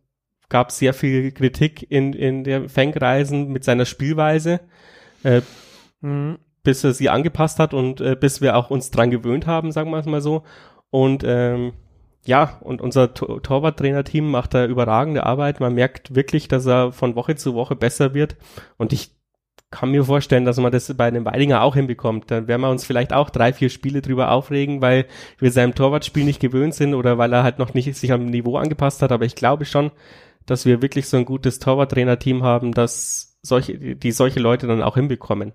[0.48, 4.60] gab es sehr viel Kritik in, in der Fangreisen mit seiner Spielweise,
[5.24, 5.40] äh,
[6.00, 6.38] mhm.
[6.62, 9.90] bis er sie angepasst hat und äh, bis wir auch uns dran gewöhnt haben, sagen
[9.90, 10.44] wir es mal so.
[10.90, 11.72] Und ähm,
[12.28, 15.60] ja, und unser Tor Torwarttrainerteam macht da überragende Arbeit.
[15.60, 18.36] Man merkt wirklich, dass er von Woche zu Woche besser wird.
[18.76, 19.12] Und ich
[19.70, 22.30] kann mir vorstellen, dass man das bei einem Weidinger auch hinbekommt.
[22.30, 25.06] Dann werden wir uns vielleicht auch drei, vier Spiele drüber aufregen, weil
[25.38, 28.58] wir seinem Torwartspiel nicht gewöhnt sind oder weil er halt noch nicht sich am Niveau
[28.58, 29.10] angepasst hat.
[29.10, 29.90] Aber ich glaube schon,
[30.44, 34.96] dass wir wirklich so ein gutes Torwarttrainerteam haben, dass solche, die solche Leute dann auch
[34.96, 35.54] hinbekommen.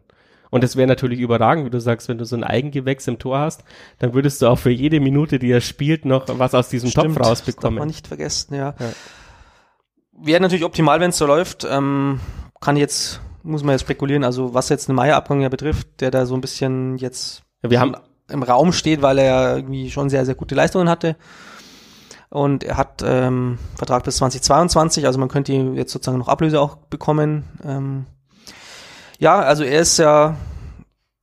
[0.53, 3.39] Und es wäre natürlich überragend, wie du sagst, wenn du so ein Eigengewächs im Tor
[3.39, 3.63] hast,
[3.97, 7.15] dann würdest du auch für jede Minute, die er spielt, noch was aus diesem Stimmt,
[7.15, 7.55] Topf rausbekommen.
[7.55, 8.75] Das darf man nicht vergessen, ja.
[8.79, 8.89] ja.
[10.15, 11.65] Wäre natürlich optimal, wenn es so läuft.
[11.67, 12.19] Ähm,
[12.61, 16.27] kann jetzt, muss man jetzt spekulieren, also was jetzt den Meier-Abgang ja betrifft, der da
[16.27, 17.95] so ein bisschen jetzt ja, wir haben
[18.29, 21.15] im Raum steht, weil er ja irgendwie schon sehr, sehr gute Leistungen hatte.
[22.29, 26.75] Und er hat ähm, Vertrag bis 2022, also man könnte jetzt sozusagen noch Ablöse auch
[26.75, 27.43] bekommen.
[27.65, 28.05] Ähm,
[29.19, 30.37] ja, also er ist ja,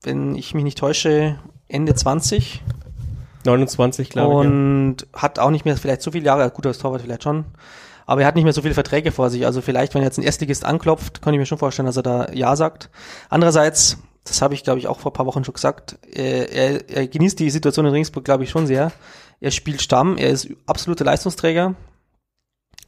[0.02, 2.62] wenn ich mich nicht täusche, Ende 20.
[3.44, 4.50] 29, glaube ich.
[4.50, 5.22] Und ja.
[5.22, 7.44] hat auch nicht mehr vielleicht so viele Jahre, gut als Torwart vielleicht schon,
[8.06, 9.46] aber er hat nicht mehr so viele Verträge vor sich.
[9.46, 12.32] Also vielleicht, wenn jetzt ein Erstligist anklopft, kann ich mir schon vorstellen, dass er da
[12.32, 12.90] Ja sagt.
[13.28, 16.90] Andererseits, das habe ich, glaube ich, auch vor ein paar Wochen schon gesagt, er, er,
[16.90, 18.92] er genießt die Situation in Ringsburg, glaube ich, schon sehr.
[19.40, 21.74] Er spielt Stamm, er ist absoluter Leistungsträger.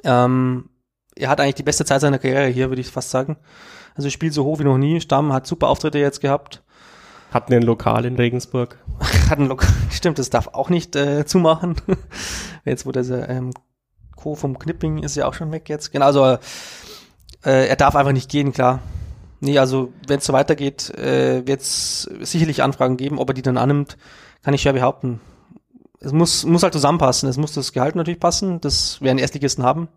[0.04, 0.68] Ähm,
[1.16, 3.36] er hat eigentlich die beste Zeit seiner Karriere hier, würde ich fast sagen.
[3.94, 5.00] Also spielt so hoch wie noch nie.
[5.00, 6.62] Stamm hat super Auftritte jetzt gehabt.
[7.32, 8.78] Hatten ein Lokal in Regensburg.
[9.30, 11.76] Hat ein Lokal, stimmt, das darf auch nicht äh, zumachen.
[12.66, 13.52] jetzt wo der ähm,
[14.16, 14.34] Co.
[14.34, 15.92] vom Knipping ist ja auch schon weg jetzt.
[15.92, 16.36] Genau, also
[17.44, 18.80] äh, er darf einfach nicht gehen, klar.
[19.40, 23.42] Nee, also wenn es so weitergeht, äh, wird es sicherlich Anfragen geben, ob er die
[23.42, 23.96] dann annimmt,
[24.42, 25.20] kann ich schwer behaupten.
[26.00, 27.28] Es muss, muss halt zusammenpassen.
[27.28, 29.88] Es muss das Gehalt natürlich passen, das werden Erstligisten haben.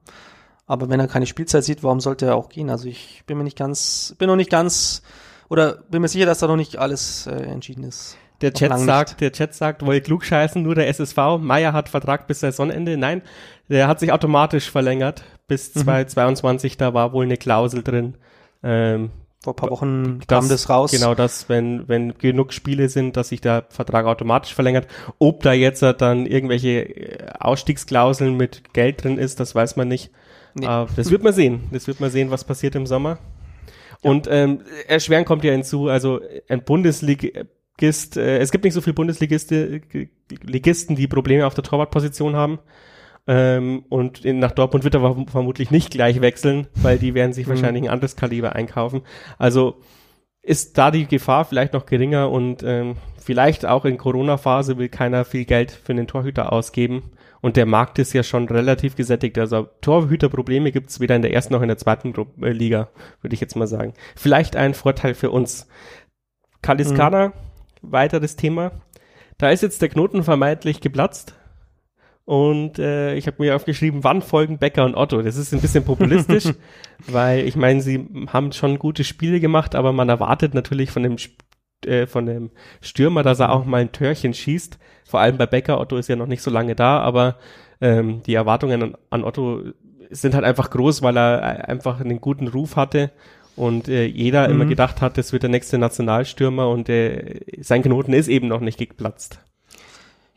[0.67, 2.69] Aber wenn er keine Spielzeit sieht, warum sollte er auch gehen?
[2.69, 5.03] Also ich bin mir nicht ganz, bin noch nicht ganz,
[5.49, 8.17] oder bin mir sicher, dass da noch nicht alles äh, entschieden ist.
[8.41, 11.17] Der Chat sagt, der Chat sagt, wohl klug scheißen, nur der SSV.
[11.39, 12.97] Meier hat Vertrag bis Saisonende.
[12.97, 13.21] Nein,
[13.69, 15.81] der hat sich automatisch verlängert bis mhm.
[15.81, 16.77] 2022.
[16.77, 18.15] Da war wohl eine Klausel drin.
[18.61, 20.91] Ähm, Vor ein paar Wochen das, kam das raus.
[20.91, 24.87] Genau das, wenn, wenn genug Spiele sind, dass sich der Vertrag automatisch verlängert.
[25.17, 30.11] Ob da jetzt dann irgendwelche äh, Ausstiegsklauseln mit Geld drin ist, das weiß man nicht.
[30.55, 30.65] Nee.
[30.65, 31.65] Uh, das wird man sehen.
[31.71, 33.11] Das wird man sehen, was passiert im Sommer.
[33.11, 34.09] Ja.
[34.09, 38.93] Und ähm, erschweren kommt ja hinzu, also ein Bundesligist, äh, es gibt nicht so viele
[38.93, 39.81] Bundesligisten,
[40.43, 42.59] Ligisten, die Probleme auf der Torwartposition haben.
[43.27, 47.47] Ähm, und in, nach Dortmund wird er vermutlich nicht gleich wechseln, weil die werden sich
[47.47, 47.51] mhm.
[47.51, 49.01] wahrscheinlich ein anderes Kaliber einkaufen.
[49.37, 49.81] Also
[50.43, 55.25] ist da die Gefahr vielleicht noch geringer und ähm, vielleicht auch in Corona-Phase will keiner
[55.25, 57.11] viel Geld für einen Torhüter ausgeben.
[57.45, 59.37] Und der Markt ist ja schon relativ gesättigt.
[59.37, 62.89] Also Torhüterprobleme gibt es weder in der ersten noch in der zweiten äh, Liga,
[63.21, 63.93] würde ich jetzt mal sagen.
[64.15, 65.67] Vielleicht ein Vorteil für uns.
[66.63, 67.33] Kaliskana, mhm.
[67.83, 68.71] weiteres Thema.
[69.37, 71.35] Da ist jetzt der Knoten vermeintlich geplatzt.
[72.23, 75.21] Und äh, ich habe mir aufgeschrieben, wann folgen Becker und Otto.
[75.21, 76.45] Das ist ein bisschen populistisch,
[77.07, 81.17] weil ich meine, sie haben schon gute Spiele gemacht, aber man erwartet natürlich von dem
[81.85, 84.77] äh, von dem Stürmer, dass er auch mal ein Törchen schießt.
[85.05, 87.37] Vor allem bei Becker, Otto ist ja noch nicht so lange da, aber
[87.81, 89.61] ähm, die Erwartungen an, an Otto
[90.09, 93.11] sind halt einfach groß, weil er äh, einfach einen guten Ruf hatte
[93.55, 94.53] und äh, jeder mhm.
[94.53, 98.59] immer gedacht hat, das wird der nächste Nationalstürmer und äh, sein Knoten ist eben noch
[98.59, 99.39] nicht geplatzt.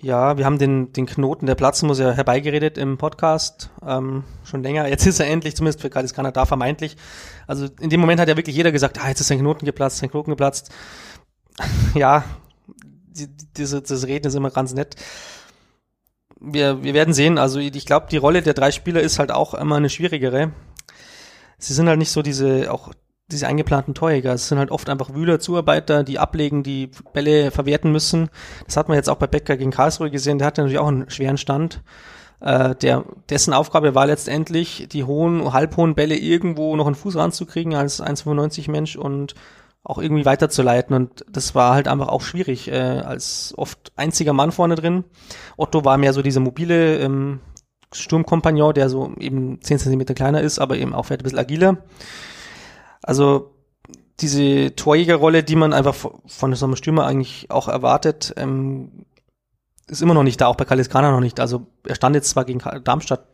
[0.01, 4.63] Ja, wir haben den, den Knoten, der platzen muss, ja herbeigeredet im Podcast ähm, schon
[4.63, 4.87] länger.
[4.87, 6.97] Jetzt ist er endlich, zumindest für Kalis Kanada vermeintlich.
[7.49, 9.99] Also in dem Moment hat ja wirklich jeder gesagt, ah, jetzt ist sein Knoten geplatzt,
[9.99, 10.71] sein Knoten geplatzt.
[11.95, 12.25] ja,
[13.19, 14.97] die, diese, das Reden ist immer ganz nett.
[16.41, 17.39] Wir, wir werden sehen.
[17.39, 20.53] Also ich glaube, die Rolle der drei Spieler ist halt auch immer eine schwierigere.
[21.59, 22.93] Sie sind halt nicht so diese, auch
[23.31, 24.33] diese eingeplanten Torjäger.
[24.33, 28.31] Es sind halt oft einfach Wühler, Zuarbeiter, die ablegen, die Bälle verwerten müssen.
[28.67, 30.39] Das hat man jetzt auch bei Becker gegen Karlsruhe gesehen.
[30.39, 31.83] Der hatte natürlich auch einen schweren Stand.
[32.41, 37.75] Äh, der, dessen Aufgabe war letztendlich, die hohen, halbhohen Bälle irgendwo noch einen Fuß ranzukriegen
[37.75, 39.35] als 1,95 Mensch und
[39.85, 40.95] auch irgendwie weiterzuleiten.
[40.95, 45.05] Und das war halt einfach auch schwierig, äh, als oft einziger Mann vorne drin.
[45.57, 47.41] Otto war mehr so dieser mobile ähm,
[47.93, 51.79] Sturmkompagnon, der so eben 10 Zentimeter kleiner ist, aber eben auch vielleicht ein bisschen agiler.
[53.03, 53.55] Also
[54.21, 55.95] diese Torjägerrolle, die man einfach
[56.27, 59.07] von so einem Stürmer eigentlich auch erwartet, ähm,
[59.87, 61.41] ist immer noch nicht da, auch bei Kaliskana noch nicht.
[61.41, 63.25] Also er stand jetzt zwar gegen Darmstadt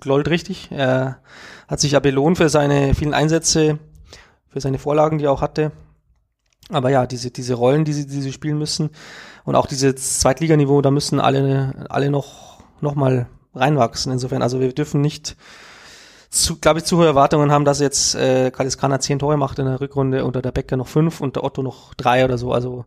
[0.00, 1.20] glollt richtig, er
[1.66, 3.78] hat sich ja belohnt für seine vielen Einsätze
[4.48, 5.72] für seine Vorlagen, die er auch hatte.
[6.70, 8.90] Aber ja, diese, diese Rollen, die sie, die sie spielen müssen
[9.44, 14.12] und auch dieses Zweitliganiveau, da müssen alle, alle noch, noch mal reinwachsen.
[14.12, 15.36] Insofern, also wir dürfen nicht,
[16.60, 19.80] glaube ich, zu hohe Erwartungen haben, dass jetzt äh, Kaliskana zehn Tore macht in der
[19.80, 22.52] Rückrunde und der Becker noch fünf und der Otto noch drei oder so.
[22.52, 22.84] Also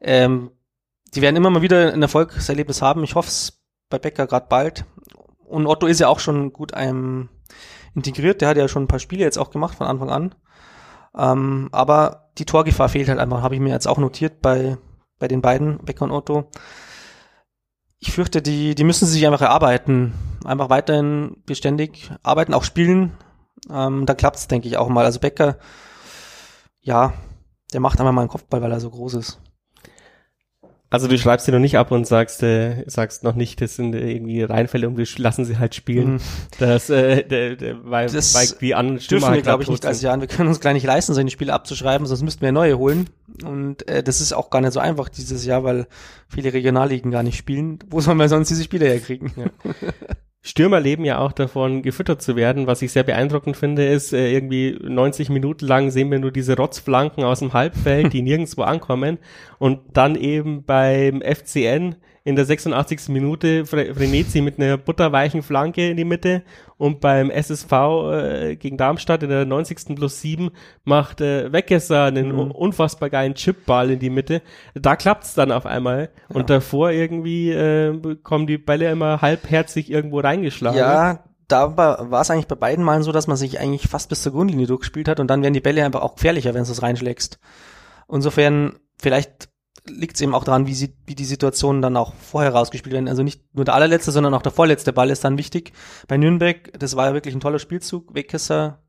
[0.00, 0.50] ähm,
[1.14, 3.04] die werden immer mal wieder ein Erfolgserlebnis haben.
[3.04, 3.60] Ich hoffe es
[3.90, 4.86] bei Becker gerade bald.
[5.44, 7.28] Und Otto ist ja auch schon gut einem
[7.94, 8.40] integriert.
[8.40, 10.34] Der hat ja schon ein paar Spiele jetzt auch gemacht von Anfang an.
[11.16, 14.78] Ähm, aber die Torgefahr fehlt halt einfach, habe ich mir jetzt auch notiert bei,
[15.18, 16.50] bei den beiden, Becker und Otto.
[17.98, 20.12] Ich fürchte, die, die müssen sich einfach erarbeiten.
[20.44, 23.12] Einfach weiterhin beständig arbeiten, auch spielen.
[23.70, 25.04] Ähm, da klappt's, denke ich, auch mal.
[25.04, 25.58] Also Becker,
[26.80, 27.12] ja,
[27.72, 29.40] der macht einfach mal einen Kopfball, weil er so groß ist.
[30.92, 33.94] Also du schreibst sie noch nicht ab und sagst, äh, sagst noch nicht, das sind
[33.94, 36.14] irgendwie Reinfälle und wir lassen sie halt spielen.
[36.14, 36.20] Mhm.
[36.58, 39.86] Das, äh, der, der, weil, das weil wie an dürfen halt wir, glaube ich, nicht
[39.86, 40.20] als Jahren.
[40.20, 43.08] Wir können uns gleich nicht leisten, solche Spiele abzuschreiben, sonst müssten wir neue holen.
[43.42, 45.86] Und äh, das ist auch gar nicht so einfach dieses Jahr, weil
[46.28, 47.78] viele Regionalligen gar nicht spielen.
[47.88, 49.32] Wo sollen wir sonst diese Spiele herkriegen?
[49.36, 49.72] Ja.
[50.44, 52.66] Stürmer leben ja auch davon, gefüttert zu werden.
[52.66, 56.56] Was ich sehr beeindruckend finde, ist, äh, irgendwie 90 Minuten lang sehen wir nur diese
[56.56, 59.18] Rotzflanken aus dem Halbfeld, die nirgendwo ankommen.
[59.58, 63.08] Und dann eben beim FCN in der 86.
[63.08, 66.42] Minute Frenetzi mit einer butterweichen Flanke in die Mitte
[66.76, 69.96] und beim SSV äh, gegen Darmstadt in der 90.
[69.96, 70.50] plus 7
[70.84, 72.50] macht äh, Weggesser einen mhm.
[72.52, 74.42] unfassbar geilen Chipball in die Mitte.
[74.74, 80.20] Da klappt's dann auf einmal und davor irgendwie äh, kommen die Bälle immer halbherzig irgendwo
[80.20, 80.78] reingeschlagen.
[80.78, 84.22] Ja, da war es eigentlich bei beiden Malen so, dass man sich eigentlich fast bis
[84.22, 86.82] zur Grundlinie durchgespielt hat und dann werden die Bälle einfach auch gefährlicher, wenn du es
[86.82, 87.38] reinschlägst.
[88.08, 89.51] Insofern, vielleicht
[89.88, 93.08] liegt es eben auch daran, wie, sie, wie die Situationen dann auch vorher rausgespielt werden.
[93.08, 95.72] Also nicht nur der allerletzte, sondern auch der vorletzte Ball ist dann wichtig.
[96.08, 98.14] Bei Nürnberg, das war ja wirklich ein toller Spielzug.
[98.14, 98.82] Wegkesser,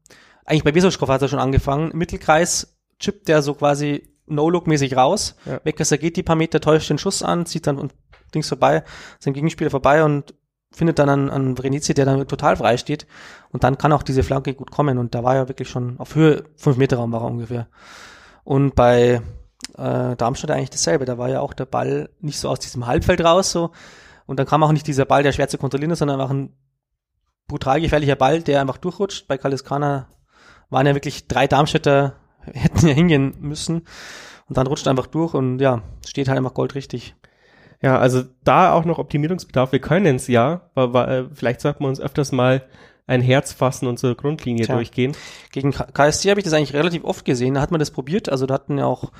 [0.46, 1.92] eigentlich bei Besoschkow hat er schon angefangen.
[1.94, 5.36] Mittelkreis chippt der so quasi No-Look-mäßig raus.
[5.46, 5.60] Ja.
[5.64, 7.94] Wegkesser geht die paar Meter, täuscht den Schuss an, zieht dann und
[8.34, 8.84] Dings vorbei,
[9.20, 10.34] sein Gegenspieler vorbei und
[10.72, 13.06] findet dann an, an Vrenici, der dann total frei steht.
[13.52, 14.98] Und dann kann auch diese Flanke gut kommen.
[14.98, 17.68] Und da war er wirklich schon auf Höhe, fünf Meter Raum war er ungefähr.
[18.44, 19.22] Und bei
[19.78, 21.06] äh, Darmstadt eigentlich dasselbe.
[21.06, 23.72] Da war ja auch der Ball nicht so aus diesem Halbfeld raus so.
[24.26, 26.54] Und dann kam auch nicht dieser Ball, der schwer zu kontrollieren ist, sondern einfach ein
[27.48, 29.28] brutal gefährlicher Ball, der einfach durchrutscht.
[29.28, 30.08] Bei Kaliskana
[30.70, 33.86] waren ja wirklich drei Darmstädter, hätten ja hingehen müssen.
[34.48, 37.16] Und dann rutscht einfach durch und ja, steht halt einfach goldrichtig.
[37.82, 39.72] Ja, also da auch noch Optimierungsbedarf.
[39.72, 42.64] Wir können es ja, aber äh, vielleicht sollten wir uns öfters mal
[43.06, 44.76] ein Herz fassen und zur Grundlinie Tja.
[44.76, 45.16] durchgehen.
[45.52, 47.56] Gegen KSC habe ich das eigentlich relativ oft gesehen.
[47.56, 48.30] Da hat man das probiert.
[48.30, 49.12] Also da hatten ja auch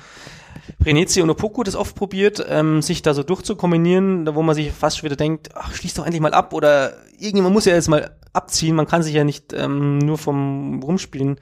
[0.84, 4.98] Renezi und Opoku das oft probiert, ähm, sich da so durchzukombinieren, wo man sich fast
[4.98, 8.16] schon wieder denkt, ach, schließ doch endlich mal ab oder irgendjemand muss ja jetzt mal
[8.32, 8.74] abziehen.
[8.74, 11.38] Man kann sich ja nicht ähm, nur vom Rumspielen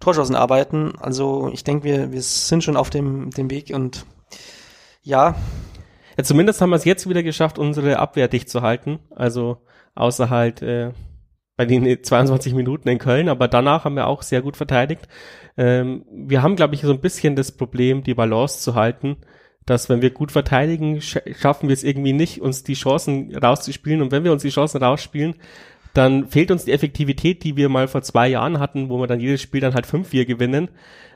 [0.00, 0.92] Torschancen arbeiten.
[1.00, 4.06] Also ich denke, wir, wir sind schon auf dem, dem Weg und
[5.02, 5.34] ja.
[6.16, 6.24] ja.
[6.24, 8.98] Zumindest haben wir es jetzt wieder geschafft, unsere Abwehr dicht zu halten.
[9.14, 9.58] Also
[9.94, 10.92] außer halt äh,
[11.60, 15.06] bei den 22 Minuten in Köln, aber danach haben wir auch sehr gut verteidigt.
[15.58, 19.18] Ähm, wir haben, glaube ich, so ein bisschen das Problem, die Balance zu halten,
[19.66, 24.00] dass wenn wir gut verteidigen, sch schaffen wir es irgendwie nicht, uns die Chancen rauszuspielen.
[24.00, 25.34] Und wenn wir uns die Chancen rausspielen,
[25.92, 29.20] dann fehlt uns die Effektivität, die wir mal vor zwei Jahren hatten, wo wir dann
[29.20, 30.70] jedes Spiel dann halt 5-4 gewinnen.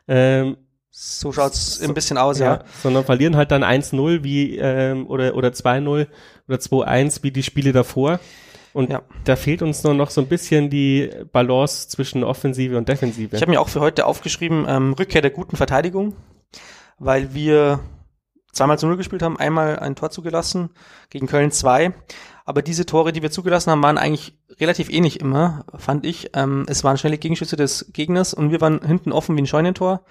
[0.09, 0.59] Ähm,
[0.91, 2.57] so schaut's so, ein bisschen aus, ja.
[2.57, 2.65] ja.
[2.83, 6.07] Sondern verlieren halt dann 1-0 wie ähm, oder oder 2-0
[6.49, 8.21] oder 2-1 wie die Spiele davor.
[8.75, 9.03] Und ja.
[9.25, 13.37] da fehlt uns nur noch so ein bisschen die Balance zwischen Offensive und Defensive.
[13.37, 16.17] Ich habe mir auch für heute aufgeschrieben, ähm, Rückkehr der guten Verteidigung,
[16.99, 17.79] weil wir
[18.53, 20.71] zweimal zu Null gespielt haben, einmal ein Tor zugelassen,
[21.09, 21.95] gegen Köln zwei.
[22.45, 26.31] Aber diese Tore, die wir zugelassen haben, waren eigentlich relativ ähnlich immer, fand ich.
[26.35, 30.05] Ähm, es waren schnelle Gegenschüsse des Gegners und wir waren hinten offen wie ein Scheunentor.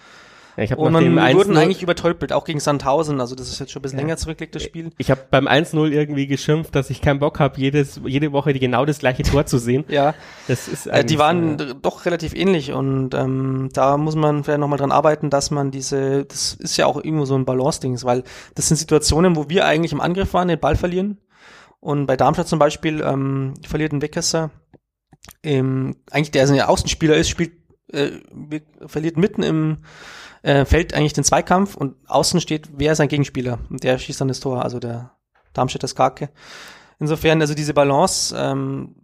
[0.55, 3.19] Ja, und man wurden eigentlich übertölpelt, auch gegen Sandhausen.
[3.19, 4.05] Also das ist jetzt schon ein bisschen ja.
[4.05, 4.91] länger zurückgelegt, das Spiel.
[4.99, 8.59] Ich habe beim 1-0 irgendwie geschimpft, dass ich keinen Bock habe, jedes jede Woche die
[8.59, 9.83] genau das gleiche Tor zu sehen.
[9.89, 10.13] ja,
[10.47, 14.59] das ist äh, die waren so, doch relativ ähnlich und ähm, da muss man vielleicht
[14.59, 18.23] nochmal dran arbeiten, dass man diese, das ist ja auch irgendwo so ein Balance-Ding, weil
[18.53, 21.17] das sind Situationen, wo wir eigentlich im Angriff waren, den Ball verlieren
[21.79, 24.51] und bei Darmstadt zum Beispiel ähm, verliert ein Weckesser,
[25.41, 27.53] ähm, eigentlich der ein Außenspieler ist, spielt
[27.91, 28.11] äh,
[28.85, 29.79] verliert mitten im
[30.43, 33.59] äh, fällt eigentlich den Zweikampf und außen steht, wer ist sein Gegenspieler?
[33.69, 35.15] Und der schießt dann das Tor, also der
[35.53, 36.29] Darmstädter Skake.
[36.99, 38.95] Insofern, also diese Balance ähm,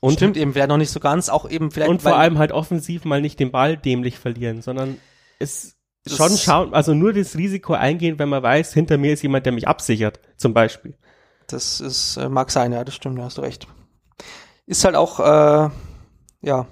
[0.00, 1.90] und, stimmt eben, wäre noch nicht so ganz, auch eben vielleicht.
[1.90, 4.98] Und vor allem halt offensiv mal nicht den Ball dämlich verlieren, sondern
[5.38, 9.46] es schon schauen, also nur das Risiko eingehen, wenn man weiß, hinter mir ist jemand,
[9.46, 10.96] der mich absichert, zum Beispiel.
[11.48, 13.66] Das ist, äh, mag sein, ja, das stimmt, da hast du recht.
[14.66, 15.70] Ist halt auch, äh,
[16.42, 16.66] ja,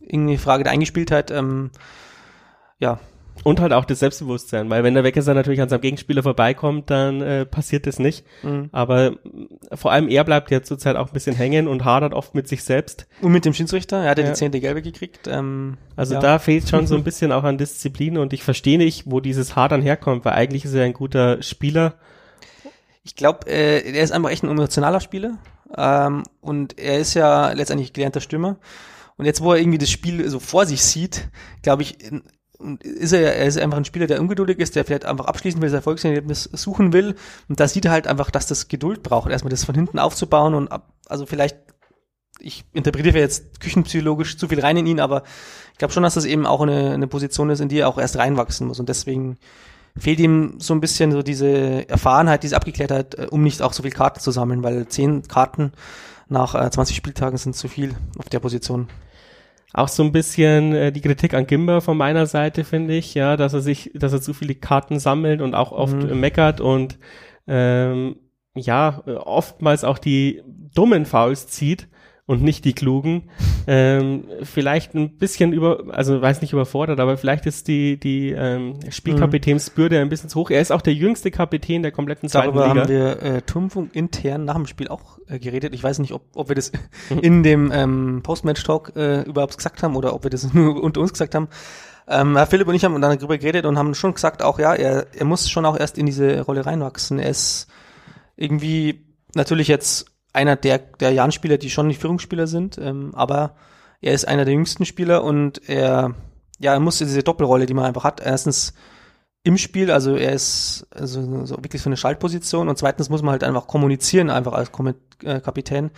[0.00, 1.70] irgendwie Frage der Eingespieltheit, ähm,
[2.78, 3.00] ja,
[3.44, 7.20] und halt auch das Selbstbewusstsein, weil wenn der Weckesser natürlich an seinem Gegenspieler vorbeikommt, dann
[7.20, 8.24] äh, passiert das nicht.
[8.42, 8.68] Mhm.
[8.72, 9.12] Aber
[9.70, 12.48] äh, vor allem er bleibt ja zurzeit auch ein bisschen hängen und hadert oft mit
[12.48, 13.06] sich selbst.
[13.20, 15.28] Und mit dem Schiedsrichter, er hat ja die zehnte Gelbe gekriegt.
[15.28, 16.20] Ähm, also ja.
[16.20, 19.56] da fehlt schon so ein bisschen auch an Disziplin und ich verstehe nicht, wo dieses
[19.56, 21.94] Hadern herkommt, weil eigentlich ist er ein guter Spieler.
[23.04, 25.38] Ich glaube, äh, er ist einfach echt ein emotionaler Spieler
[25.76, 28.58] ähm, und er ist ja letztendlich gelernter Stürmer.
[29.16, 31.28] Und jetzt, wo er irgendwie das Spiel so vor sich sieht,
[31.62, 31.98] glaube ich,
[32.82, 35.68] ist er, er ist einfach ein Spieler, der ungeduldig ist, der vielleicht einfach abschließen will,
[35.68, 37.14] das Erfolgserlebnis suchen will.
[37.48, 40.54] Und da sieht er halt einfach, dass das Geduld braucht, erstmal das von hinten aufzubauen
[40.54, 41.56] und ab, also vielleicht,
[42.40, 45.22] ich interpretiere jetzt küchenpsychologisch zu viel rein in ihn, aber
[45.72, 47.98] ich glaube schon, dass das eben auch eine, eine Position ist, in die er auch
[47.98, 48.80] erst reinwachsen muss.
[48.80, 49.38] Und deswegen
[49.96, 53.82] fehlt ihm so ein bisschen so diese Erfahrenheit, diese Abgeklärtheit, äh, um nicht auch so
[53.84, 55.72] viel Karten zu sammeln, weil zehn Karten
[56.28, 58.88] nach äh, 20 Spieltagen sind zu viel auf der Position
[59.72, 63.36] auch so ein bisschen äh, die Kritik an Gimber von meiner Seite, finde ich, ja,
[63.36, 66.18] dass er sich, dass er zu viele Karten sammelt und auch oft mhm.
[66.20, 66.98] meckert und
[67.46, 68.16] ähm,
[68.54, 70.42] ja, oftmals auch die
[70.74, 71.88] dummen Fouls zieht
[72.28, 73.30] und nicht die klugen.
[73.66, 78.74] Ähm, vielleicht ein bisschen über, also weiß nicht überfordert, aber vielleicht ist die die ähm,
[78.90, 80.50] Spielkapitänsbürde ein bisschen zu hoch.
[80.50, 82.80] Er ist auch der jüngste Kapitän der kompletten zweiten Darüber Liga.
[82.82, 85.74] haben wir äh, Turmfunk intern nach dem Spiel auch äh, geredet.
[85.74, 86.70] Ich weiß nicht, ob, ob wir das
[87.22, 91.12] in dem ähm, Postmatch-Talk äh, überhaupt gesagt haben oder ob wir das nur unter uns
[91.14, 91.48] gesagt haben.
[92.06, 94.74] Ähm, Herr Philipp und ich haben dann darüber geredet und haben schon gesagt, auch ja,
[94.74, 97.18] er, er muss schon auch erst in diese Rolle reinwachsen.
[97.20, 97.68] Er ist
[98.36, 103.56] irgendwie natürlich jetzt einer der, der Jan-Spieler, die schon die Führungsspieler sind, ähm, aber
[104.00, 106.14] er ist einer der jüngsten Spieler und er,
[106.60, 108.72] ja, er muss diese Doppelrolle, die man einfach hat, erstens
[109.42, 113.32] im Spiel, also er ist also so wirklich so eine Schaltposition und zweitens muss man
[113.32, 115.90] halt einfach kommunizieren, einfach als Kom äh, Kapitän.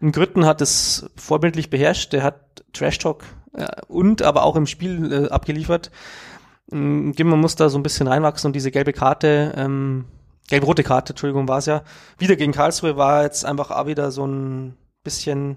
[0.00, 4.66] Ein Grütten hat es vorbildlich beherrscht, der hat Trash Talk äh, und aber auch im
[4.66, 5.92] Spiel äh, abgeliefert.
[6.72, 10.06] Ähm, man muss da so ein bisschen reinwachsen und diese gelbe Karte, ähm,
[10.48, 11.82] gelb-rote Karte, Entschuldigung, war es ja,
[12.18, 15.56] wieder gegen Karlsruhe war jetzt einfach auch wieder so ein bisschen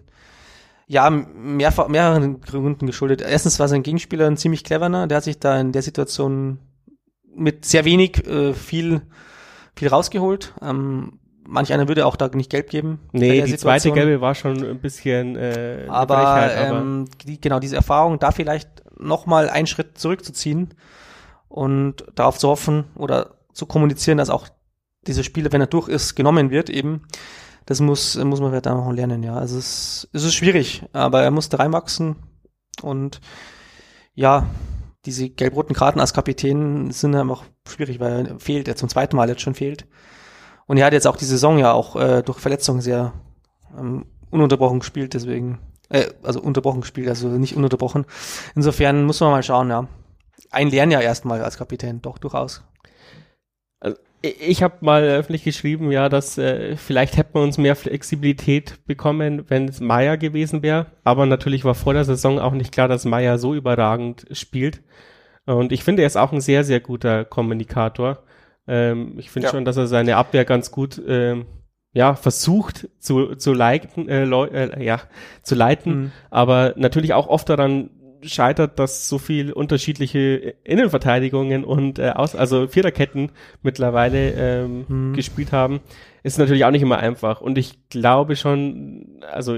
[0.88, 3.22] ja, mehrfach, mehreren Gründen geschuldet.
[3.22, 6.58] Erstens war sein Gegenspieler ein ziemlich cleverer, der hat sich da in der Situation
[7.36, 9.02] mit sehr wenig äh, viel,
[9.76, 10.54] viel rausgeholt.
[10.62, 13.00] Ähm, manch einer würde auch da nicht gelb geben.
[13.12, 17.60] Nee, die zweite gelbe war schon ein bisschen äh, aber, Frechheit, aber ähm, die, genau
[17.60, 20.74] diese Erfahrung, da vielleicht noch mal einen Schritt zurückzuziehen
[21.48, 24.48] und darauf zu hoffen oder zu kommunizieren, dass auch
[25.08, 27.08] dieser Spieler, wenn er durch ist, genommen wird eben.
[27.66, 29.36] Das muss, muss man da noch lernen, ja.
[29.36, 32.16] Also es, es ist schwierig, aber er musste reinwachsen
[32.82, 33.22] und
[34.16, 34.48] ja,
[35.06, 39.30] diese gelb-roten Karten als Kapitän sind einfach schwierig, weil er fehlt, er zum zweiten Mal
[39.30, 39.88] jetzt schon fehlt.
[40.66, 43.14] Und er hat jetzt auch die Saison ja auch äh, durch Verletzungen sehr
[43.78, 48.06] ähm, ununterbrochen gespielt, deswegen, äh, also unterbrochen gespielt, also nicht ununterbrochen.
[48.56, 49.88] Insofern muss man mal schauen, ja.
[50.52, 52.64] Ein Lernen ja erstmal als Kapitän, doch durchaus.
[53.80, 58.86] Also ich habe mal öffentlich geschrieben, ja, dass äh, vielleicht hätten wir uns mehr Flexibilität
[58.86, 60.88] bekommen, wenn es Meier gewesen wäre.
[61.04, 64.82] Aber natürlich war vor der Saison auch nicht klar, dass Meier so überragend spielt.
[65.46, 68.24] Und ich finde, er ist auch ein sehr, sehr guter Kommunikator.
[68.68, 69.52] Ähm, ich finde ja.
[69.52, 71.46] schon, dass er seine Abwehr ganz gut ähm,
[71.94, 75.02] ja, versucht zu, zu leiten, äh, äh, ja,
[75.42, 76.12] zu leiten, mhm.
[76.30, 77.90] aber natürlich auch oft daran
[78.24, 85.14] scheitert, dass so viel unterschiedliche Innenverteidigungen und äh, aus, also Viererketten mittlerweile ähm, hm.
[85.14, 85.80] gespielt haben,
[86.24, 87.42] ist natürlich auch nicht immer einfach.
[87.42, 89.58] Und ich glaube schon, also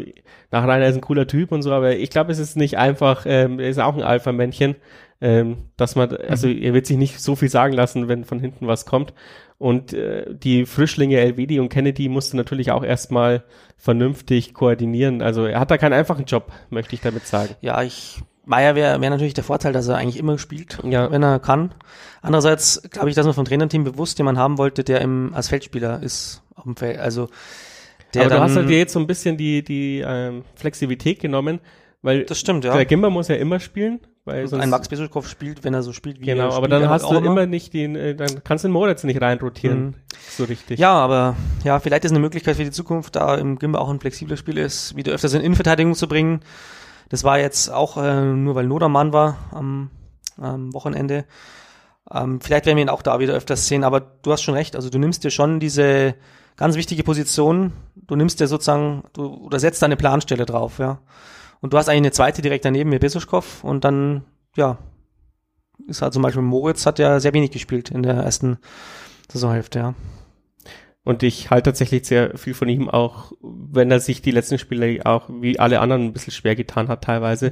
[0.51, 3.25] nach Rainer ist ein cooler Typ und so, aber ich glaube, es ist nicht einfach,
[3.27, 4.75] ähm, er ist auch ein Alpha-Männchen,
[5.21, 6.61] ähm, dass man, also mhm.
[6.61, 9.13] er wird sich nicht so viel sagen lassen, wenn von hinten was kommt.
[9.57, 13.43] Und äh, die Frischlinge Elvedi und Kennedy musste natürlich auch erstmal
[13.77, 15.21] vernünftig koordinieren.
[15.21, 17.55] Also er hat da keinen einfachen Job, möchte ich damit sagen.
[17.61, 21.11] Ja, ich Meier wäre wär natürlich der Vorteil, dass er eigentlich immer spielt, ja.
[21.11, 21.73] wenn er kann.
[22.21, 26.01] Andererseits glaube ich, dass man vom Trainerteam bewusst jemanden haben wollte, der im, als Feldspieler
[26.01, 26.99] ist auf dem Feld.
[26.99, 27.29] Also
[28.13, 31.59] der Aber du hast halt jetzt so ein bisschen die, die ähm, Flexibilität genommen,
[32.01, 32.73] weil das stimmt, ja.
[32.73, 33.99] der Gimmer muss ja immer spielen.
[34.23, 36.67] Weil sonst, ein Max Besuchkopf spielt, wenn er so spielt, wie genau, er Genau, aber
[36.67, 39.93] dann hast du immer nicht den, äh, dann kannst du den Moritz nicht reinrotieren, mhm.
[40.29, 40.79] so richtig.
[40.79, 43.99] Ja, aber ja, vielleicht ist eine Möglichkeit für die Zukunft, da im Gimmer auch ein
[43.99, 46.41] flexibler Spiel ist, wieder öfters in Innenverteidigung zu bringen.
[47.11, 49.91] Das war jetzt auch äh, nur, weil Nodermann war am,
[50.37, 51.25] am Wochenende.
[52.09, 54.77] Ähm, vielleicht werden wir ihn auch da wieder öfters sehen, aber du hast schon recht.
[54.77, 56.15] Also du nimmst dir schon diese
[56.55, 60.99] ganz wichtige Position, du nimmst dir sozusagen, du oder setzt deine Planstelle drauf, ja.
[61.59, 64.23] Und du hast eigentlich eine zweite direkt daneben, mir Besuschkow, und dann,
[64.55, 64.77] ja,
[65.87, 68.57] ist halt zum Beispiel Moritz hat ja sehr wenig gespielt in der ersten
[69.29, 69.95] Saisonhälfte, ja.
[71.03, 75.03] Und ich halte tatsächlich sehr viel von ihm, auch wenn er sich die letzten Spiele
[75.03, 77.51] auch wie alle anderen ein bisschen schwer getan hat teilweise.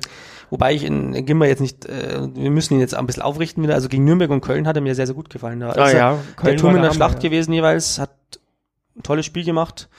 [0.52, 3.74] Wobei ich in Gimmer jetzt nicht, äh, wir müssen ihn jetzt ein bisschen aufrichten wieder.
[3.74, 5.62] Also gegen Nürnberg und Köln hat er mir sehr, sehr gut gefallen.
[5.62, 7.30] Da ah, ja, Köln der Turm in der Schlacht ja.
[7.30, 8.12] gewesen jeweils, hat
[8.95, 9.89] ein tolles Spiel gemacht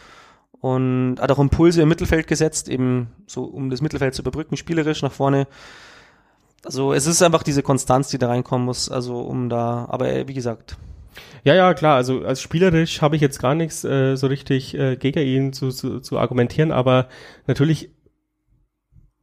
[0.60, 5.02] und hat auch Impulse im Mittelfeld gesetzt, eben so um das Mittelfeld zu überbrücken, spielerisch
[5.02, 5.48] nach vorne.
[6.64, 10.34] Also es ist einfach diese Konstanz, die da reinkommen muss, also um da, aber wie
[10.34, 10.76] gesagt,
[11.44, 11.96] ja, ja, klar.
[11.96, 15.70] Also als spielerisch habe ich jetzt gar nichts äh, so richtig äh, gegen ihn zu,
[15.70, 17.08] zu, zu argumentieren, aber
[17.46, 17.90] natürlich,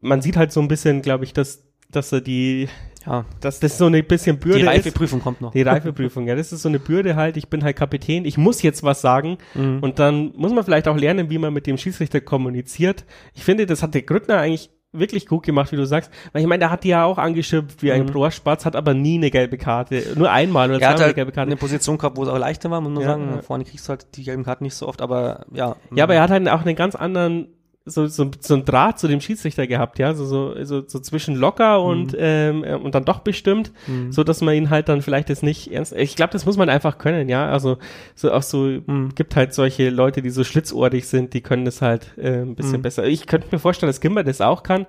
[0.01, 2.70] man sieht halt so ein bisschen, glaube ich, dass, dass er die,
[3.05, 4.63] ja, dass das so eine bisschen Bürde ist.
[4.63, 5.53] Die Reifeprüfung kommt noch.
[5.53, 7.38] Die Reifeprüfung, ja, das ist so eine Bürde halt.
[7.38, 9.80] Ich bin halt Kapitän, ich muss jetzt was sagen mhm.
[9.82, 13.05] und dann muss man vielleicht auch lernen, wie man mit dem Schiedsrichter kommuniziert.
[13.34, 16.12] Ich finde, das hat der Grüttner eigentlich wirklich gut gemacht, wie du sagst.
[16.32, 18.10] Weil ich meine, der hat die ja auch angeschimpft wie ein mhm.
[18.10, 20.04] Rohrspatz, hat aber nie eine gelbe Karte.
[20.16, 21.48] Nur einmal oder er zweimal halt eine gelbe Karte.
[21.48, 23.30] eine Position gehabt, wo es auch leichter war, muss man ja, sagen.
[23.36, 23.42] Ja.
[23.42, 25.76] Vorne kriegst du halt die gelben Karten nicht so oft, aber ja.
[25.94, 27.48] Ja, aber er hat halt auch einen ganz anderen
[27.88, 31.36] so, so, so ein Draht zu dem Schiedsrichter gehabt, ja, so, so, so, so zwischen
[31.36, 32.20] locker und, mhm.
[32.20, 34.12] ähm, äh, und dann doch bestimmt, mhm.
[34.12, 36.70] so dass man ihn halt dann vielleicht jetzt nicht ernst, ich glaube, das muss man
[36.70, 37.78] einfach können, ja, also
[38.16, 39.16] so auch so, mhm.
[39.16, 42.80] gibt halt solche Leute, die so schlitzohrig sind, die können das halt äh, ein bisschen
[42.80, 42.84] mhm.
[42.84, 43.06] besser.
[43.06, 44.86] Ich könnte mir vorstellen, dass Gimber das auch kann,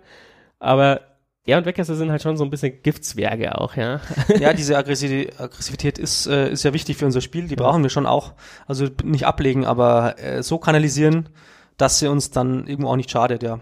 [0.59, 1.01] aber
[1.49, 4.03] er und Weckesser sind halt schon so ein bisschen Giftzwerge auch, ja.
[4.39, 7.63] Ja, diese Aggressivität ist, äh, ist ja wichtig für unser Spiel, die ja.
[7.63, 8.35] brauchen wir schon auch.
[8.67, 11.31] Also nicht ablegen, aber äh, so kanalisieren,
[11.79, 13.59] dass sie uns dann irgendwo auch nicht schadet, ja.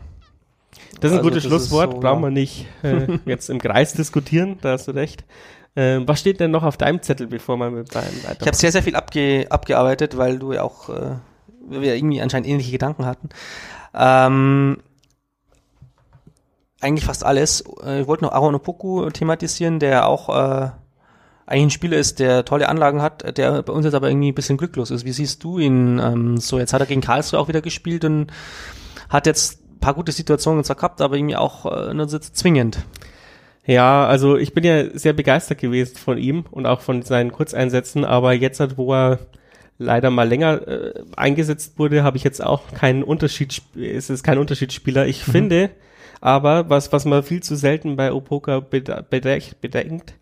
[1.01, 4.59] Das ist ein also, gutes Schlusswort, so, brauchen wir nicht äh, jetzt im Kreis diskutieren,
[4.61, 5.25] da hast du recht.
[5.75, 8.41] Äh, was steht denn noch auf deinem Zettel, bevor man mit deinem weiter?
[8.41, 11.17] Ich habe sehr, sehr viel abge abgearbeitet, weil du ja auch äh,
[11.69, 13.29] wir irgendwie anscheinend ähnliche Gedanken hatten.
[13.95, 14.79] Ähm,
[16.81, 17.65] eigentlich fast alles.
[17.85, 20.71] Äh, Ich wollte noch Aaron Opoku thematisieren, der auch äh,
[21.47, 24.35] eigentlich ein Spieler ist, der tolle Anlagen hat, der bei uns jetzt aber irgendwie ein
[24.35, 25.05] bisschen glücklos ist.
[25.05, 26.59] Wie siehst du ihn ähm, so?
[26.59, 28.33] Jetzt hat er gegen Karlsruhe auch wieder gespielt und
[29.09, 32.79] hat jetzt ein paar gute Situationen zwar gehabt, aber irgendwie auch äh, nur zwingend.
[33.65, 38.05] Ja, also ich bin ja sehr begeistert gewesen von ihm und auch von seinen Kurzeinsätzen,
[38.05, 39.19] aber jetzt, halt, wo er
[39.79, 44.39] leider mal länger äh, eingesetzt wurde, habe ich jetzt auch keinen Unterschied, ist es kein
[44.39, 45.07] Unterschiedsspieler.
[45.07, 45.71] Ich finde,
[46.21, 50.15] aber was, was man viel zu selten bei Opoka bede- bedenkt, bedenkt,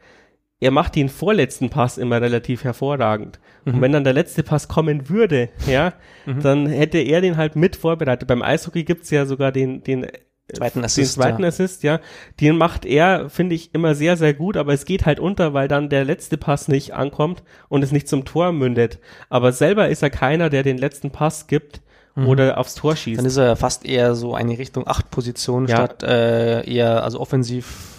[0.60, 3.38] er macht den vorletzten Pass immer relativ hervorragend.
[3.64, 5.94] Und wenn dann der letzte Pass kommen würde, ja,
[6.26, 8.28] dann hätte er den halt mit vorbereitet.
[8.28, 10.06] Beim Eishockey gibt's ja sogar den, den
[10.52, 11.48] Zweiten Assist, Den zweiten ja.
[11.48, 12.00] Assist, ja.
[12.40, 15.68] Den macht er, finde ich, immer sehr, sehr gut, aber es geht halt unter, weil
[15.68, 18.98] dann der letzte Pass nicht ankommt und es nicht zum Tor mündet.
[19.30, 21.80] Aber selber ist er keiner, der den letzten Pass gibt
[22.16, 23.18] oder aufs Tor schießt.
[23.18, 25.76] Dann ist er fast eher so eine Richtung 8 Position Ja.
[25.76, 27.93] statt äh, eher also offensiv.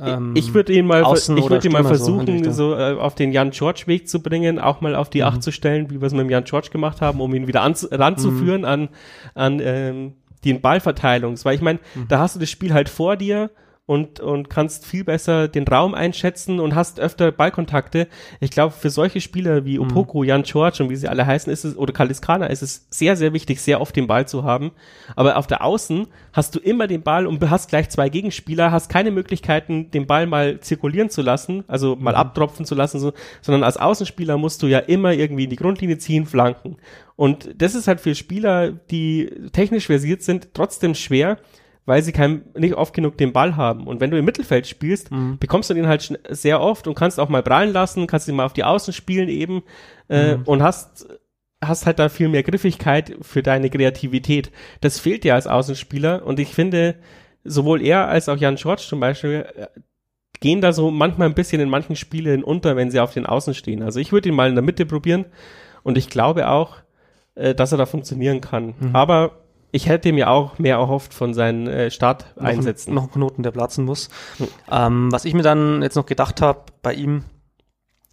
[0.00, 2.52] Ähm, ich würde ihn mal, außen ich würde ihn mal so versuchen, Richtung.
[2.52, 5.52] so, äh, auf den Jan George Weg zu bringen, auch mal auf die Acht zu
[5.52, 8.64] stellen, wie wir es mit dem Jan George gemacht haben, um ihn wieder anzu ranzuführen
[8.64, 8.88] an,
[9.34, 10.14] an ähm,
[10.44, 11.36] den Ballverteilung.
[11.44, 11.78] Weil ich meine,
[12.08, 13.50] da hast du das Spiel halt vor dir
[13.84, 18.06] und, und kannst viel besser den Raum einschätzen und hast öfter Ballkontakte.
[18.38, 21.64] Ich glaube, für solche Spieler wie Opoko, Jan George und wie sie alle heißen, ist
[21.64, 24.70] es, oder Kaliskana, ist es sehr, sehr wichtig, sehr oft den Ball zu haben.
[25.16, 28.88] Aber auf der Außen hast du immer den Ball und hast gleich zwei Gegenspieler, hast
[28.88, 33.64] keine Möglichkeiten, den Ball mal zirkulieren zu lassen, also mal abtropfen zu lassen, so, sondern
[33.64, 36.76] als Außenspieler musst du ja immer irgendwie in die Grundlinie ziehen, flanken.
[37.16, 41.38] Und das ist halt für Spieler, die technisch versiert sind, trotzdem schwer,
[41.84, 43.86] weil sie kein, nicht oft genug den Ball haben.
[43.86, 45.10] Und wenn du im Mittelfeld spielst,
[45.40, 48.44] bekommst du den halt sehr oft und kannst auch mal prallen lassen, kannst ihn mal
[48.44, 49.62] auf die Außen spielen eben
[50.08, 51.06] äh, und hast
[51.64, 54.50] hast halt da viel mehr Griffigkeit für deine Kreativität.
[54.80, 56.96] Das fehlt dir als Außenspieler und ich finde,
[57.44, 59.66] sowohl er als auch Jan George zum Beispiel äh,
[60.40, 63.54] gehen da so manchmal ein bisschen in manchen Spielen unter, wenn sie auf den Außen
[63.54, 63.82] stehen.
[63.82, 65.26] Also ich würde ihn mal in der Mitte probieren
[65.84, 66.78] und ich glaube auch,
[67.36, 68.74] äh, dass er da funktionieren kann.
[68.92, 69.41] Aber
[69.72, 72.94] ich hätte mir auch mehr erhofft von seinen äh, Starteinsätzen.
[72.94, 74.10] Noch ein Knoten, der platzen muss.
[74.70, 77.24] Ähm, was ich mir dann jetzt noch gedacht habe, bei ihm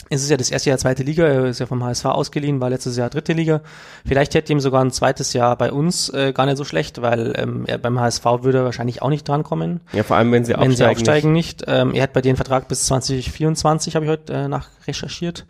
[0.10, 2.70] ist es ja das erste Jahr zweite Liga, er ist ja vom HSV ausgeliehen, war
[2.70, 3.62] letztes Jahr dritte Liga.
[4.08, 7.34] Vielleicht hätte ihm sogar ein zweites Jahr bei uns äh, gar nicht so schlecht, weil
[7.38, 10.54] ähm, er beim HSV würde er wahrscheinlich auch nicht drankommen, Ja, vor allem wenn sie
[10.54, 10.78] wenn aufsteigen.
[10.78, 11.66] sie aufsteigen nicht.
[11.68, 15.46] Ähm, er hat bei denen Vertrag bis 2024, habe ich heute äh, nach recherchiert.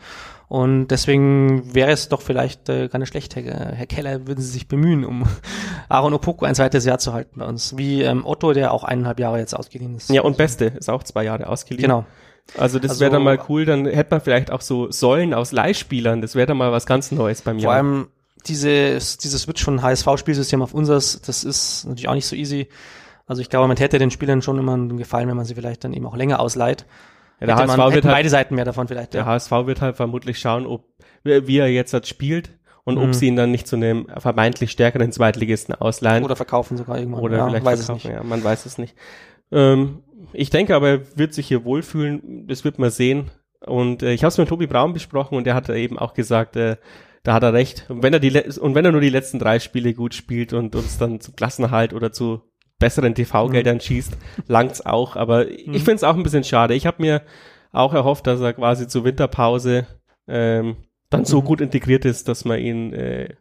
[0.50, 4.50] Und deswegen wäre es doch vielleicht äh, gar nicht schlecht, Herr, Herr Keller, würden Sie
[4.50, 5.24] sich bemühen, um
[5.90, 7.78] Aaron Opoku ein zweites Jahr zu halten bei uns.
[7.78, 10.10] Wie ähm, Otto, der auch eineinhalb Jahre jetzt ausgeliehen ist.
[10.10, 11.84] Ja, und Beste ist auch zwei Jahre ausgeliehen.
[11.84, 12.06] Genau.
[12.58, 15.52] Also das Also- wäre dann mal cool, dann hätte man vielleicht auch so Säulen aus
[15.52, 17.74] Leihspielern, das wäre dann mal was ganz Neues beim Vor Jahr.
[17.76, 18.08] allem
[18.48, 22.70] dieses, dieses Switch von HSV-Spielsystem auf unseres, das ist natürlich auch nicht so easy.
[23.28, 25.84] Also ich glaube, man täte den Spielern schon immer einen Gefallen, wenn man sie vielleicht
[25.84, 26.88] dann eben auch länger ausleiht.
[27.40, 29.14] Ja, der HSV man, wird halt, beide Seiten mehr davon vielleicht.
[29.14, 29.28] der Ja.
[29.28, 30.86] HSV wird halt vermutlich schauen, ob
[31.24, 32.52] wie er jetzt halt spielt
[32.86, 33.02] und Mhm.
[33.04, 37.22] ob sie ihn dann nicht zu einem vermeintlich stärkeren Zweitligisten ausleihen Oder verkaufen sogar irgendwann.
[37.22, 38.08] oder ja, vielleicht weiß es verkaufen.
[38.08, 38.18] nicht.
[38.18, 38.96] Ja, man weiß es nicht.
[39.52, 42.48] Ähm, ich denke aber, er wird sich hier wohlfühlen.
[42.48, 43.32] Das wird man sehen.
[43.66, 46.56] Und äh, ich habe es mit Tobi Braun besprochen und der hat eben auch gesagt,
[46.56, 46.78] äh,
[47.24, 47.86] da hat er recht.
[47.90, 50.76] Und wenn er die und wenn er nur die letzten drei Spiele gut spielt und
[50.76, 52.42] uns dann zum Klassenerhalt oder zu
[52.80, 53.82] besseren TV-Geldern Mhm.
[53.82, 54.18] schießt,
[54.48, 55.16] langt's auch.
[55.16, 56.74] Aber ich finde es auch ein bisschen schade.
[56.74, 57.22] Ich habe mir
[57.72, 59.86] auch erhofft, dass er quasi zur Winterpause
[60.28, 60.78] ähm,
[61.10, 61.46] dann so Mhm.
[61.46, 63.36] gut integriert ist, dass man ihn äh,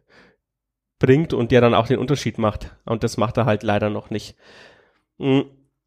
[0.99, 2.75] bringt und der dann auch den Unterschied macht.
[2.85, 4.35] Und das macht er halt leider noch nicht.
[5.17, 5.41] Mm,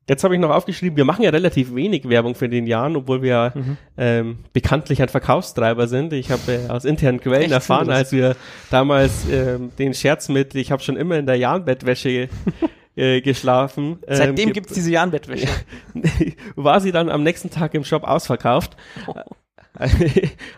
[0.08, 3.22] Jetzt habe ich noch aufgeschrieben, wir machen ja relativ wenig Werbung für den Jahren, obwohl
[3.22, 3.76] wir Mhm.
[3.96, 6.12] ähm, bekanntlich ein Verkaufstreiber sind.
[6.12, 7.52] Ich habe äh, aus internen Quellen Echt?
[7.52, 8.34] erfahren, als wir
[8.68, 12.28] damals ähm, den Scherz mit, ich habe schon immer in der Jahnbettwäsche
[12.96, 13.98] äh, geschlafen.
[14.06, 15.48] ähm, Seitdem ge- gibt's diese Jahnbettwäsche.
[16.56, 18.76] war sie dann am nächsten Tag im Shop ausverkauft.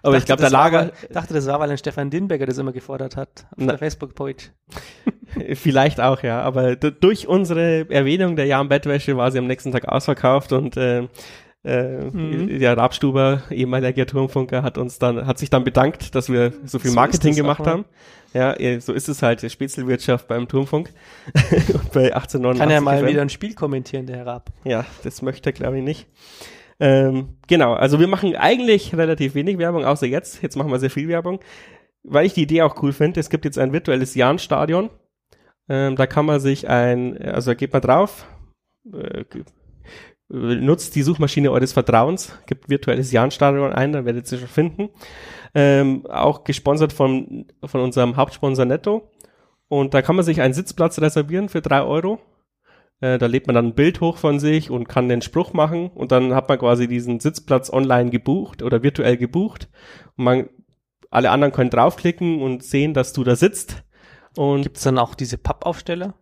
[0.02, 2.58] Aber ich Dachte, glaube, der Lager, weil- dachte, das war, weil ein Stefan Dinberger das
[2.58, 3.66] immer gefordert hat auf Na.
[3.72, 4.50] der Facebook-Page.
[5.54, 6.40] Vielleicht auch, ja.
[6.42, 11.08] Aber durch unsere Erwähnung der Jahren-Bettwäsche war sie am nächsten Tag ausverkauft und äh,
[11.64, 12.58] äh, Mhm.
[12.58, 16.90] der Rabstuber, ehemaliger Turmfunker, hat uns dann, hat sich dann bedankt, dass wir so viel
[16.90, 17.84] Marketing es gemacht haben.
[18.34, 20.92] Ja, so ist es halt, die Spätzelwirtschaft beim Turmfunk.
[21.34, 23.06] und bei 1889 Kann ja mal FM.
[23.06, 24.50] wieder ein Spiel kommentieren, der Herr Raab.
[24.64, 26.08] Ja, das möchte er, glaube ich, nicht.
[26.80, 30.42] Ähm, genau, also wir machen eigentlich relativ wenig Werbung, außer jetzt.
[30.42, 31.38] Jetzt machen wir sehr viel Werbung.
[32.02, 34.90] Weil ich die Idee auch cool finde, es gibt jetzt ein virtuelles Jahn-Stadion.
[35.68, 38.26] Ähm, da kann man sich ein, also da geht man drauf,
[38.92, 39.24] äh,
[40.34, 44.88] nutzt die Suchmaschine eures Vertrauens, gibt virtuelles Jahn-Stadion ein, dann werdet ihr schon finden.
[45.54, 49.10] Ähm, auch gesponsert von, von unserem Hauptsponsor Netto.
[49.68, 52.20] und da kann man sich einen Sitzplatz reservieren für drei Euro.
[53.00, 55.90] Äh, da lädt man dann ein Bild hoch von sich und kann den Spruch machen
[55.90, 59.68] und dann hat man quasi diesen Sitzplatz online gebucht oder virtuell gebucht.
[60.16, 60.48] Und man,
[61.10, 63.84] alle anderen können draufklicken und sehen, dass du da sitzt.
[64.36, 66.14] Und Gibt es dann auch diese Pappaufsteller,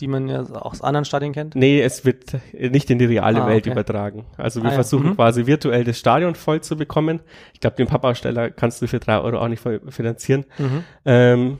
[0.00, 1.54] die man ja aus anderen Stadien kennt?
[1.54, 3.72] Nee, es wird nicht in die reale Ah, Welt okay.
[3.72, 4.26] übertragen.
[4.36, 5.14] Also wir Ah ja, versuchen mhm.
[5.16, 7.20] quasi virtuell das Stadion voll zu bekommen.
[7.54, 10.44] Ich glaube, den Pappaussteller kannst du für drei Euro auch nicht voll finanzieren.
[10.58, 10.84] Mhm.
[11.04, 11.58] Ähm,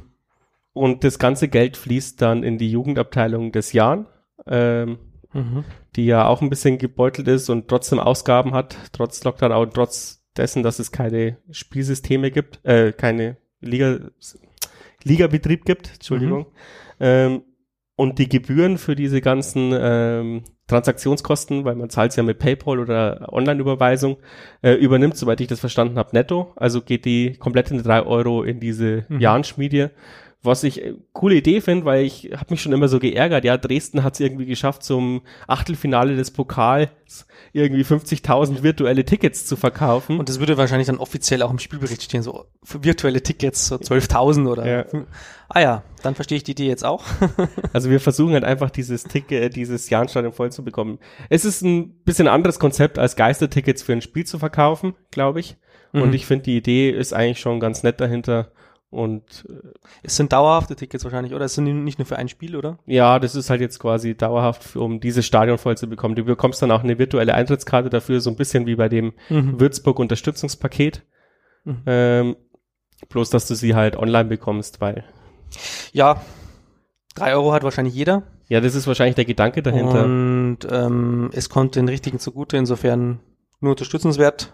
[0.73, 4.07] und das ganze Geld fließt dann in die Jugendabteilung des Jan,
[4.47, 4.99] ähm,
[5.33, 5.65] Mhm.
[5.95, 10.25] die ja auch ein bisschen gebeutelt ist und trotzdem Ausgaben hat, trotz Lockdown, auch trotz
[10.37, 13.99] dessen, dass es keine Spielsysteme gibt, äh, keine Liga,
[15.05, 16.47] Ligabetrieb gibt, Entschuldigung.
[16.99, 17.43] Ähm,
[18.01, 23.29] und die Gebühren für diese ganzen ähm, Transaktionskosten, weil man zahlt ja mit PayPal oder
[23.31, 24.17] Online-Überweisung,
[24.63, 26.51] äh, übernimmt, soweit ich das verstanden habe, netto.
[26.57, 29.21] Also geht die komplett in drei Euro in diese Mhm.
[29.21, 29.91] Jahn-Schmiede.
[30.43, 33.45] Was ich äh, coole Idee finde, weil ich habe mich schon immer so geärgert.
[33.45, 39.57] Ja, Dresden hat es irgendwie geschafft, zum Achtelfinale des Pokals irgendwie 50.000 virtuelle Tickets zu
[39.57, 40.19] verkaufen.
[40.19, 43.77] Und das würde wahrscheinlich dann offiziell auch im Spielbericht stehen, so für virtuelle Tickets, so
[43.77, 44.67] 12.000 oder.
[44.67, 44.87] Ja.
[45.49, 47.05] Ah ja, dann verstehe ich die Idee jetzt auch.
[47.73, 50.99] Also wir versuchen halt einfach dieses Ticket, dieses Jahnstadion voll zu bekommen.
[51.29, 55.57] Es ist ein bisschen anderes Konzept als Geistertickets für ein Spiel zu verkaufen, glaube ich.
[55.93, 56.13] Und Mhm.
[56.15, 58.53] ich finde die Idee ist eigentlich schon ganz nett dahinter.
[58.91, 59.69] Und äh,
[60.03, 61.45] Es sind dauerhafte Tickets wahrscheinlich, oder?
[61.45, 62.79] Es sind nicht nur für ein Spiel, oder?
[62.87, 66.17] ja, das ist halt jetzt quasi dauerhaft, um dieses Stadion voll zu bekommen.
[66.17, 69.61] Du bekommst dann auch eine virtuelle Eintrittskarte dafür, so ein bisschen wie bei dem Mhm.
[69.61, 71.03] Würzburg Unterstützungspaket.
[71.65, 71.83] Mhm.
[71.87, 72.37] Ähm,
[73.09, 75.05] bloß, dass du sie halt online bekommst, weil
[75.93, 76.21] Ja,
[77.15, 78.25] drei Euro hat wahrscheinlich jeder.
[78.49, 80.05] ja, das ist wahrscheinlich der Gedanke dahinter.
[80.05, 83.21] Und ähm, es kommt den Richtigen zugute, insofern
[83.61, 84.53] nur unterstützenswert.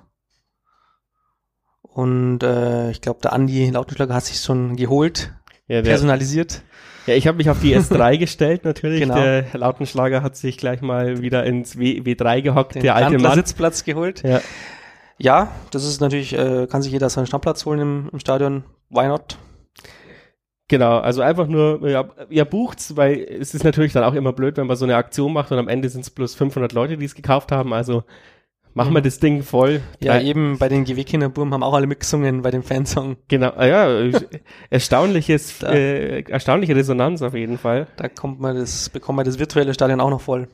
[1.96, 5.32] Und äh, ich glaube, der Andi Lautenschlager hat sich schon geholt,
[5.66, 6.60] ja, personalisiert.
[7.06, 9.00] Ja, ich habe mich auf die S3 gestellt natürlich.
[9.00, 9.14] Genau.
[9.14, 13.36] Der Lautenschlager hat sich gleich mal wieder ins w W3 gehockt, Den der alte Mann.
[13.36, 14.22] Sitzplatz geholt.
[14.24, 14.42] Ja.
[15.16, 18.64] Ja, das ist natürlich, äh, kann sich jeder seinen Stammplatz holen im, im Stadion.
[18.90, 19.38] Why not?
[20.68, 24.58] Genau, also einfach nur, ja, ihr bucht's, weil es ist natürlich dann auch immer blöd,
[24.58, 27.06] wenn man so eine Aktion macht und am Ende sind es bloß 500 Leute, die
[27.06, 27.72] es gekauft haben.
[27.72, 28.04] Also
[28.76, 29.04] machen wir Mhm.
[29.04, 29.80] das Ding voll.
[30.00, 33.16] Ja, Drei- eben bei den GW-Kinderburm haben auch alle mitgesungen bei dem Fansong.
[33.28, 34.10] Genau, ah ja,
[34.70, 35.72] erstaunliches, Da.
[35.72, 37.88] äh, erstaunliche Resonanz auf jeden Fall.
[37.96, 40.48] Da kommt man das, bekommt man das virtuelle Stadion auch noch voll.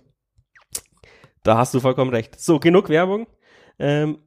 [1.43, 2.39] Da hast du vollkommen recht.
[2.41, 3.27] So, genug Werbung.
[3.79, 4.19] Ähm,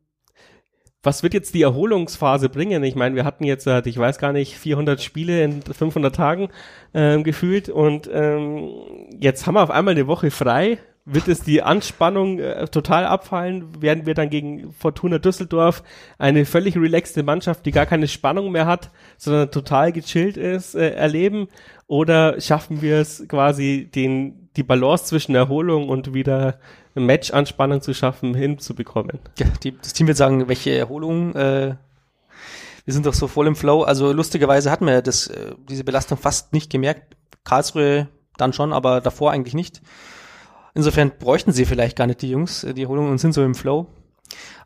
[1.01, 2.83] was wird jetzt die Erholungsphase bringen?
[2.83, 6.49] Ich meine, wir hatten jetzt, ich weiß gar nicht, 400 Spiele in 500 Tagen
[6.93, 8.71] ähm, gefühlt und ähm,
[9.19, 10.79] jetzt haben wir auf einmal eine Woche frei.
[11.07, 13.79] Wird es die Anspannung äh, total abfallen?
[13.79, 15.83] Werden wir dann gegen Fortuna Düsseldorf
[16.17, 20.89] eine völlig relaxte Mannschaft, die gar keine Spannung mehr hat, sondern total gechillt ist, äh,
[20.95, 21.47] erleben?
[21.85, 26.57] Oder schaffen wir es quasi, den, die Balance zwischen Erholung und wieder
[26.95, 29.19] Match-Anspannung zu schaffen, hinzubekommen?
[29.37, 31.35] Ja, die, das Team wird sagen, welche Erholung.
[31.35, 31.75] Äh,
[32.85, 33.83] wir sind doch so voll im Flow.
[33.83, 37.15] Also lustigerweise hatten wir das, äh, diese Belastung fast nicht gemerkt.
[37.43, 39.83] Karlsruhe dann schon, aber davor eigentlich nicht.
[40.75, 43.55] Insofern bräuchten sie vielleicht gar nicht die Jungs, äh, die Erholung und sind so im
[43.55, 43.87] Flow.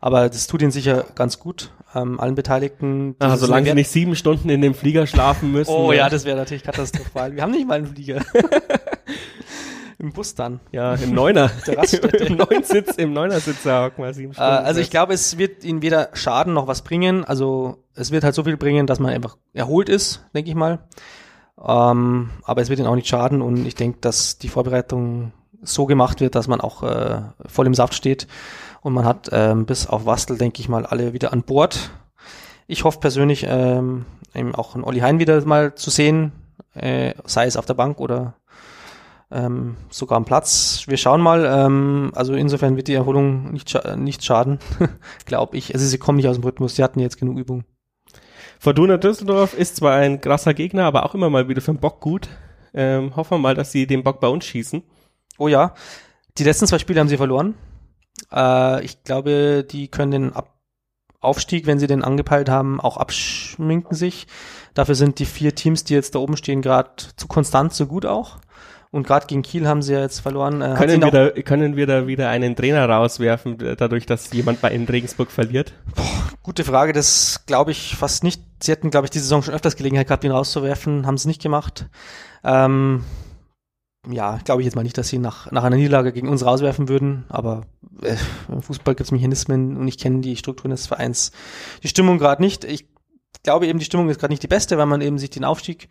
[0.00, 3.14] Aber das tut ihnen sicher ganz gut, ähm, allen Beteiligten.
[3.18, 5.70] Ah, solange sie nicht sieben Stunden in dem Flieger schlafen müssen.
[5.72, 7.34] Oh ja, das wäre natürlich katastrophal.
[7.34, 8.20] Wir haben nicht mal einen Flieger.
[9.98, 10.60] Im Bus dann.
[10.72, 11.50] Ja, im Neuner.
[12.26, 14.50] Im Neunsitz, im Neunersitz da hocken wir sieben Äh, Stunden.
[14.50, 17.22] also ich glaube, es wird ihnen weder schaden noch was bringen.
[17.24, 20.78] Also es wird halt so viel bringen, dass man einfach erholt ist, denke ich mal.
[21.62, 25.32] Ähm, aber es wird ihnen auch nicht schaden und ich denke, dass die Vorbereitung
[25.62, 28.26] so gemacht wird, dass man auch äh, voll im Saft steht
[28.82, 31.90] und man hat ähm, bis auf Wastel, denke ich mal, alle wieder an Bord.
[32.66, 36.32] Ich hoffe persönlich, ähm, eben auch einen Olli Hein wieder mal zu sehen,
[36.74, 38.34] äh, sei es auf der Bank oder
[39.30, 40.84] ähm, sogar am Platz.
[40.86, 41.44] Wir schauen mal.
[41.44, 44.58] Ähm, also insofern wird die Erholung nicht, scha nicht schaden,
[45.26, 45.74] glaube ich.
[45.74, 46.76] Also sie kommen nicht aus dem Rhythmus.
[46.76, 47.64] Sie hatten jetzt genug Übung.
[48.58, 52.00] Fortuna Düsseldorf ist zwar ein krasser Gegner, aber auch immer mal wieder für den Bock
[52.00, 52.28] gut.
[52.74, 54.82] Ähm, hoffen wir mal, dass sie den Bock bei uns schießen.
[55.40, 55.72] Oh ja,
[56.36, 57.54] die letzten zwei Spiele haben sie verloren.
[58.30, 60.54] Äh, ich glaube, die können den Ab
[61.22, 64.26] Aufstieg, wenn sie den angepeilt haben, auch abschminken sich.
[64.72, 68.06] Dafür sind die vier Teams, die jetzt da oben stehen, gerade zu konstant, so gut
[68.06, 68.38] auch.
[68.90, 70.62] Und gerade gegen Kiel haben sie ja jetzt verloren.
[70.62, 74.70] Äh, Können wir, da, können wir da wieder einen Trainer rauswerfen, dadurch, dass jemand bei
[74.70, 75.74] in Regensburg verliert?
[76.42, 78.42] Gute Frage, das glaube ich fast nicht.
[78.62, 81.42] Sie hätten, glaube ich, die Saison schon öfters Gelegenheit gehabt, ihn rauszuwerfen, haben es nicht
[81.42, 81.86] gemacht.
[82.44, 83.04] Ähm,
[84.08, 86.88] ja, glaube ich jetzt mal nicht, dass sie nach, nach einer Niederlage gegen uns rauswerfen
[86.88, 87.66] würden, aber
[88.02, 88.16] äh,
[88.48, 91.32] im Fußball gibt es Mechanismen und ich kenne die Strukturen des Vereins.
[91.82, 92.64] Die Stimmung gerade nicht.
[92.64, 92.88] Ich
[93.42, 95.88] glaube eben, die Stimmung ist gerade nicht die beste, weil man eben sich den Aufstieg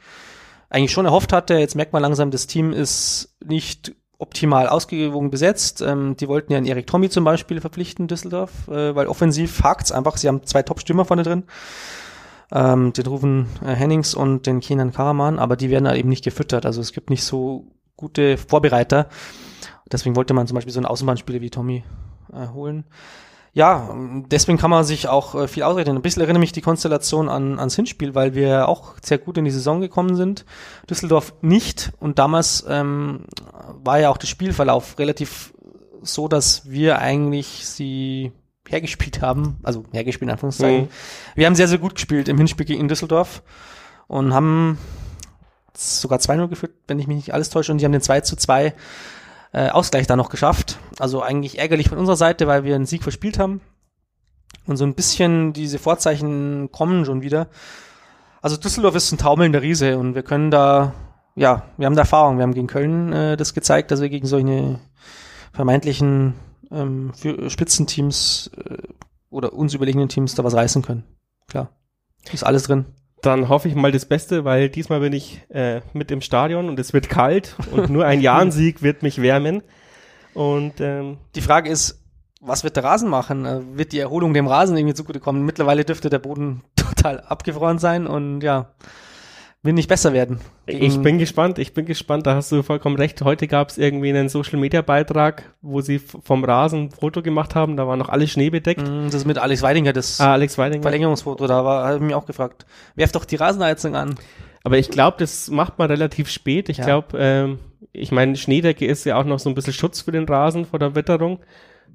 [0.69, 1.55] eigentlich schon erhofft hatte.
[1.55, 5.81] Jetzt merkt man langsam, das Team ist nicht optimal ausgewogen besetzt.
[5.81, 9.91] Ähm, die wollten ja einen Erik Tommy zum Beispiel verpflichten, Düsseldorf, äh, weil offensiv hakt's
[9.91, 10.17] einfach.
[10.17, 11.43] Sie haben zwei Top-Stürmer vorne drin.
[12.51, 16.23] Ähm, den Rufen äh, Hennings und den Kenan Karaman, aber die werden halt eben nicht
[16.23, 16.65] gefüttert.
[16.65, 17.67] Also es gibt nicht so
[17.99, 19.09] gute Vorbereiter.
[19.91, 21.83] Deswegen wollte man zum Beispiel so einen Außenbahnspieler wie Tommy
[22.31, 22.85] äh, holen
[23.53, 23.95] ja,
[24.31, 25.97] deswegen kann man sich auch äh, viel ausrechnen.
[25.97, 29.45] Ein bisschen erinnere mich die Konstellation an, ans Hinspiel, weil wir auch sehr gut in
[29.45, 30.45] die Saison gekommen sind.
[30.89, 31.91] Düsseldorf nicht.
[31.99, 33.25] Und damals ähm,
[33.83, 35.53] war ja auch der Spielverlauf relativ
[36.01, 38.31] so, dass wir eigentlich sie
[38.67, 39.57] hergespielt haben.
[39.63, 40.83] Also hergespielt in Anführungszeichen.
[40.83, 40.89] Mhm.
[41.35, 43.41] Wir haben sehr, sehr gut gespielt im Hinspiel gegen Düsseldorf
[44.07, 44.77] und haben
[45.75, 47.71] sogar 2-0 geführt, wenn ich mich nicht alles täusche.
[47.71, 48.73] Und die haben den 2 zu 2
[49.51, 50.77] äh, Ausgleich da noch geschafft.
[50.99, 53.61] Also eigentlich ärgerlich von unserer Seite, weil wir einen Sieg verspielt haben.
[54.65, 57.47] Und so ein bisschen diese Vorzeichen kommen schon wieder.
[58.41, 60.93] Also Düsseldorf ist ein taumelnder Riese und wir können da,
[61.35, 62.37] ja, wir haben da Erfahrung.
[62.37, 64.79] Wir haben gegen Köln äh, das gezeigt, dass wir gegen solche
[65.51, 66.35] vermeintlichen
[66.71, 68.77] ähm, für Spitzenteams äh,
[69.29, 71.03] oder uns überlegenen Teams da was reißen können.
[71.47, 71.69] Klar.
[72.31, 72.85] Ist alles drin
[73.21, 76.79] dann hoffe ich mal das Beste, weil diesmal bin ich äh, mit im Stadion und
[76.79, 79.63] es wird kalt und nur ein Jahrensieg wird mich wärmen.
[80.33, 82.03] Und ähm, die Frage ist,
[82.41, 83.45] was wird der Rasen machen?
[83.45, 85.45] Äh, wird die Erholung dem Rasen irgendwie zugutekommen?
[85.45, 88.71] Mittlerweile dürfte der Boden total abgefroren sein und ja,
[89.61, 90.39] will nicht besser werden.
[90.65, 93.21] Ich bin gespannt, ich bin gespannt, da hast du vollkommen recht.
[93.21, 97.55] Heute gab es irgendwie einen Social Media Beitrag, wo sie vom Rasen ein Foto gemacht
[97.55, 98.81] haben, da war noch alles Schnee bedeckt.
[98.81, 100.83] Mm, das ist mit Alex Weidinger, das ah, Alex Weidinger.
[100.83, 102.65] Verlängerungsfoto, da war, habe ich mich auch gefragt.
[102.95, 104.15] Werft doch die Rasenheizung an.
[104.63, 106.69] Aber ich glaube, das macht man relativ spät.
[106.69, 106.85] Ich ja.
[106.85, 107.59] glaube, ähm,
[107.91, 110.79] ich meine, Schneedecke ist ja auch noch so ein bisschen Schutz für den Rasen vor
[110.79, 111.39] der Witterung.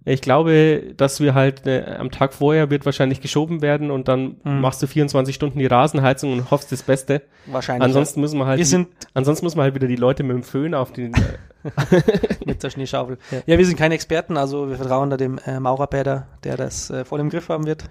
[0.06, 4.36] Ich glaube, dass wir halt äh, am Tag vorher wird wahrscheinlich geschoben werden und dann
[4.44, 4.60] mhm.
[4.60, 7.22] machst du 24 Stunden die Rasenheizung und hoffst das Beste.
[7.46, 7.84] Wahrscheinlich.
[7.84, 10.42] Ansonsten müssen wir halt, wir sind ansonsten müssen wir halt wieder die Leute mit dem
[10.42, 11.12] Föhn auf den
[12.44, 13.16] mit der Schneeschaufel.
[13.30, 13.38] Ja.
[13.46, 13.58] ja.
[13.58, 17.20] wir sind keine Experten, also wir vertrauen da dem äh, Maurerpäder, der das äh, voll
[17.20, 17.84] im Griff haben wird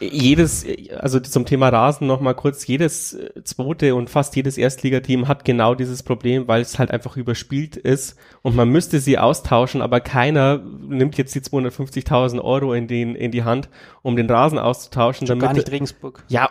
[0.00, 0.66] jedes,
[0.98, 5.74] also zum Thema Rasen nochmal kurz, jedes äh, zweite und fast jedes Erstligateam hat genau
[5.74, 10.58] dieses Problem, weil es halt einfach überspielt ist und man müsste sie austauschen, aber keiner
[10.58, 13.68] nimmt jetzt die 250.000 Euro in, den, in die Hand,
[14.02, 15.26] um den Rasen auszutauschen.
[15.26, 16.24] Damit, gar nicht Regensburg.
[16.28, 16.50] Ja,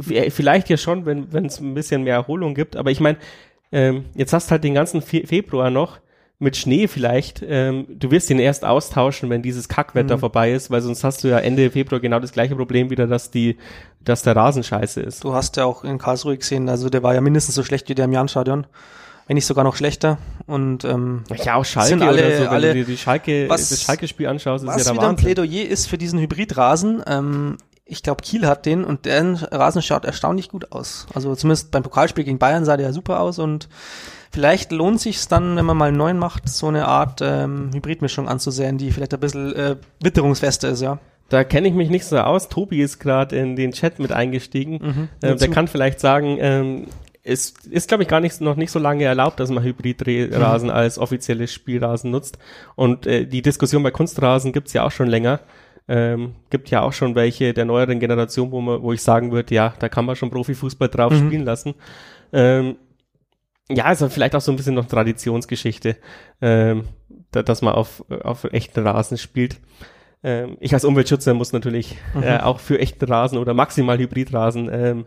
[0.00, 3.18] vielleicht ja schon, wenn es ein bisschen mehr Erholung gibt, aber ich meine,
[3.72, 5.98] ähm, jetzt hast halt den ganzen Fe Februar noch,
[6.38, 10.20] mit Schnee vielleicht, ähm, du wirst ihn erst austauschen, wenn dieses Kackwetter mhm.
[10.20, 13.30] vorbei ist, weil sonst hast du ja Ende Februar genau das gleiche Problem wieder, dass
[13.30, 13.56] die,
[14.04, 15.24] dass der Rasen scheiße ist.
[15.24, 17.94] Du hast ja auch in Karlsruhe gesehen, also der war ja mindestens so schlecht wie
[17.94, 18.66] der im Jahnstadion.
[19.28, 20.18] Wenn nicht sogar noch schlechter.
[20.46, 23.70] Und ähm, ja, auch Schalke sind alle, so, wenn alle, du dir die Schalke, was,
[23.70, 27.02] das Schalke-Spiel anschaust, ist was ja der wieder ein Plädoyer ist für diesen Hybridrasen.
[27.08, 31.08] Ähm, ich glaube, Kiel hat den und der Rasen schaut erstaunlich gut aus.
[31.12, 33.68] Also zumindest beim Pokalspiel gegen Bayern sah der ja super aus und
[34.32, 38.28] Vielleicht lohnt sich dann, wenn man mal einen neuen macht, so eine Art ähm, Hybridmischung
[38.28, 40.98] anzusehen, die vielleicht ein bisschen äh, witterungsfester ist, ja.
[41.28, 42.48] Da kenne ich mich nicht so aus.
[42.48, 44.74] Tobi ist gerade in den Chat mit eingestiegen.
[44.74, 46.86] Mhm, ähm, der kann vielleicht sagen, ähm,
[47.24, 50.74] es ist, glaube ich, gar nicht, noch nicht so lange erlaubt, dass man Hybridrasen mhm.
[50.74, 52.38] als offizielles Spielrasen nutzt.
[52.76, 55.40] Und äh, die Diskussion bei Kunstrasen gibt's ja auch schon länger.
[55.88, 59.54] Ähm, gibt ja auch schon welche der neueren Generation, wo man, wo ich sagen würde,
[59.54, 61.26] ja, da kann man schon Profifußball drauf mhm.
[61.26, 61.74] spielen lassen.
[62.32, 62.76] Ähm,
[63.68, 65.96] ja, also vielleicht auch so ein bisschen noch Traditionsgeschichte,
[66.40, 66.84] ähm,
[67.32, 69.60] da, dass man auf, auf echten Rasen spielt.
[70.22, 72.22] Ähm, ich als Umweltschützer muss natürlich mhm.
[72.22, 75.04] äh, auch für echten Rasen oder maximal Hybridrasen ähm,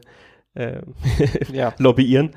[0.55, 0.81] äh,
[1.51, 1.73] ja.
[1.77, 2.31] lobbyieren.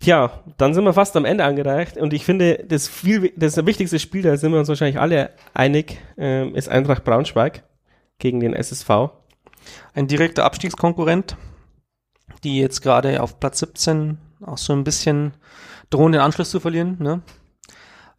[0.00, 3.98] Tja, dann sind wir fast am Ende angereicht und ich finde, das viel, das wichtigste
[3.98, 7.64] Spiel, da sind wir uns wahrscheinlich alle einig, ähm, ist Eintracht Braunschweig
[8.18, 8.90] gegen den SSV.
[9.94, 11.36] Ein direkter Abstiegskonkurrent,
[12.44, 15.32] die jetzt gerade auf Platz 17 auch so ein bisschen
[15.90, 16.96] drohen, den Anschluss zu verlieren.
[16.98, 17.22] Ne?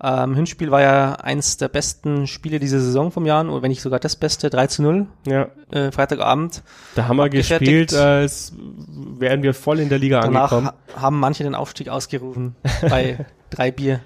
[0.02, 3.82] Ähm, Hinspiel war ja eins der besten Spiele dieser Saison vom Jahr, oder wenn nicht
[3.82, 5.08] sogar das Beste, 3 zu 0.
[5.28, 5.50] Ja.
[5.72, 6.64] Äh, Freitagabend.
[6.96, 10.68] Da haben wir gespielt, als wären wir voll in der Liga Danach angekommen.
[10.96, 12.56] Ha haben manche den Aufstieg ausgerufen
[12.90, 14.00] bei drei Bier.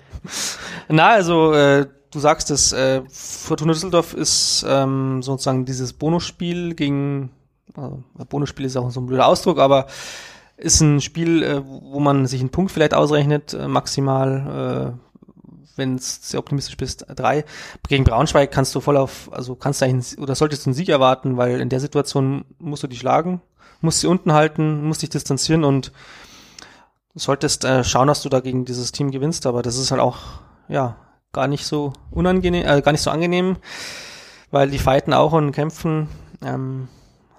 [0.89, 7.29] Na, also äh, du sagst es, äh, Fortuna Düsseldorf ist ähm, sozusagen dieses Bonusspiel gegen,
[7.75, 9.85] also Bonusspiel ist auch so ein blöder Ausdruck, aber
[10.57, 15.03] ist ein Spiel, äh, wo man sich einen Punkt vielleicht ausrechnet, äh, maximal, äh,
[15.75, 17.45] wenn es sehr optimistisch bist, drei.
[17.87, 20.89] Gegen Braunschweig kannst du voll auf, also kannst du eigentlich, oder solltest du einen Sieg
[20.89, 23.41] erwarten, weil in der Situation musst du die schlagen,
[23.81, 25.91] musst sie unten halten, musst dich distanzieren und
[27.15, 30.19] solltest äh, schauen, dass du da gegen dieses Team gewinnst, aber das ist halt auch,
[30.67, 30.95] ja,
[31.31, 33.57] gar nicht so unangenehm, äh, gar nicht so angenehm,
[34.51, 36.07] weil die fighten auch und kämpfen,
[36.43, 36.87] ähm,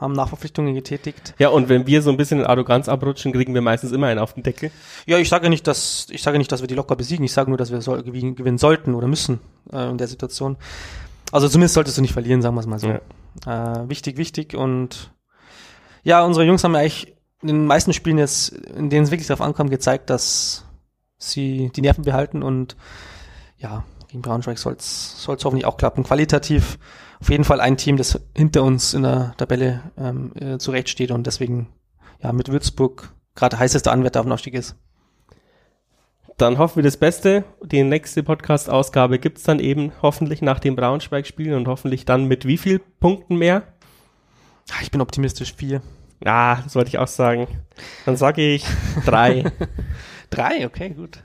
[0.04, 1.34] haben Nachverpflichtungen getätigt.
[1.38, 4.20] Ja, und wenn wir so ein bisschen in Arroganz abrutschen, kriegen wir meistens immer einen
[4.20, 4.70] auf den Deckel.
[5.06, 7.24] Ja, ich sage nicht, dass ich sage nicht, dass wir die locker besiegen.
[7.24, 9.40] Ich sage nur, dass wir soll, gewinnen, sollten oder müssen
[9.72, 10.56] äh, in der Situation.
[11.32, 12.88] Also zumindest solltest du nicht verlieren, sagen wir es mal so.
[13.46, 13.82] Ja.
[13.82, 15.10] Äh, wichtig, wichtig und
[16.04, 19.26] ja, unsere Jungs haben ja eigentlich in den meisten Spielen jetzt, in denen es wirklich
[19.26, 20.64] darauf ankommt, gezeigt, dass
[21.18, 22.76] sie die Nerven behalten und
[23.56, 26.04] ja, gegen Braunschweig soll es hoffentlich auch klappen.
[26.04, 26.78] Qualitativ
[27.24, 31.26] auf jeden Fall ein Team, das hinter uns in der Tabelle ähm, äh, zurechtsteht und
[31.26, 31.68] deswegen
[32.22, 34.76] ja mit Würzburg gerade heißester Anwärter auf den Aufstieg ist.
[36.36, 37.44] Dann hoffen wir das Beste.
[37.62, 42.58] Die nächste Podcast-Ausgabe gibt's dann eben hoffentlich nach dem Braunschweig-Spiel und hoffentlich dann mit wie
[42.58, 43.62] viel Punkten mehr?
[44.72, 45.80] Ah, ich bin optimistisch, vier.
[46.22, 47.46] Ja, das wollte ich auch sagen.
[48.04, 48.66] Dann sage ich
[49.06, 49.50] drei.
[50.28, 51.23] drei, okay, gut.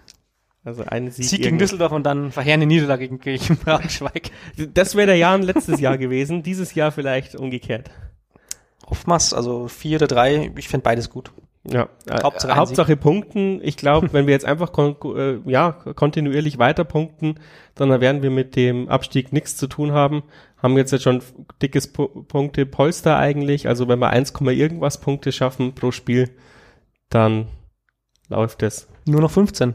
[0.70, 4.30] Also ein Sieg, Sieg gegen Düsseldorf und dann verheerende Niederlage gegen, gegen Braunschweig.
[4.55, 6.43] Das wäre der Jahr letztes Jahr gewesen.
[6.43, 7.89] Dieses Jahr vielleicht umgekehrt.
[8.86, 11.32] Oftmals, also vier oder drei, ich finde beides gut.
[11.67, 13.59] Ja, äh, Hauptsache, Hauptsache Punkten.
[13.63, 17.39] Ich glaube, wenn wir jetzt einfach kon äh, ja, kontinuierlich weiter punkten,
[17.74, 20.22] dann werden wir mit dem Abstieg nichts zu tun haben.
[20.61, 21.24] Haben jetzt jetzt schon
[21.63, 23.67] dickes P Punkte Polster eigentlich.
[23.67, 26.30] Also wenn wir 1, irgendwas Punkte schaffen pro Spiel,
[27.09, 27.47] dann
[28.28, 28.88] läuft es.
[29.07, 29.74] Nur noch 15.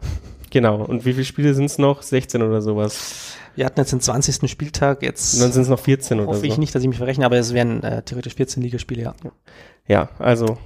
[0.50, 0.84] Genau.
[0.84, 2.02] Und wie viele Spiele sind es noch?
[2.02, 3.36] 16 oder sowas?
[3.56, 4.48] Wir hatten jetzt den 20.
[4.48, 5.34] Spieltag, jetzt.
[5.34, 6.36] Und dann sind es noch 14 oder so.
[6.36, 9.14] Hoffe ich nicht, dass ich mich verrechne, aber es wären äh, theoretisch 14 Ligaspiele, ja.
[9.88, 10.56] Ja, also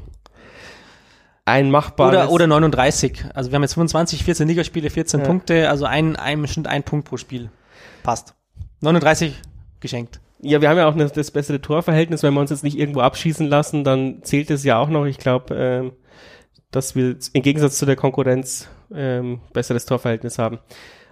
[1.49, 2.29] ein machbares.
[2.29, 3.25] Oder, oder 39.
[3.33, 5.27] Also wir haben jetzt 25, 14 Ligaspiele, 14 ja.
[5.27, 7.51] Punkte, also ein, ein, bestimmt ein Punkt pro Spiel.
[8.03, 8.35] Passt.
[8.81, 9.35] 39
[9.81, 10.21] geschenkt.
[10.41, 12.23] Ja, wir haben ja auch eine, das bessere Torverhältnis.
[12.23, 15.07] Wenn wir uns jetzt nicht irgendwo abschießen lassen, dann zählt es ja auch noch.
[15.07, 15.93] Ich glaube, ähm,
[16.71, 20.59] dass wir im Gegensatz zu der Konkurrenz ähm, besseres Torverhältnis haben.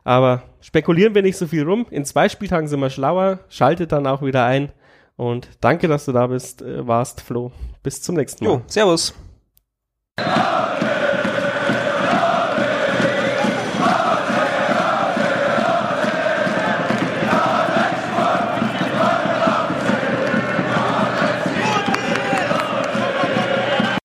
[0.04, 1.86] Aber spekulieren wir nicht so viel rum.
[1.90, 3.40] In zwei Spieltagen sind wir schlauer.
[3.48, 4.70] Schaltet dann auch wieder ein.
[5.16, 7.50] Und danke, dass du da bist, äh, warst, Flo.
[7.82, 8.52] Bis zum nächsten Mal.
[8.52, 9.14] Jo, servus.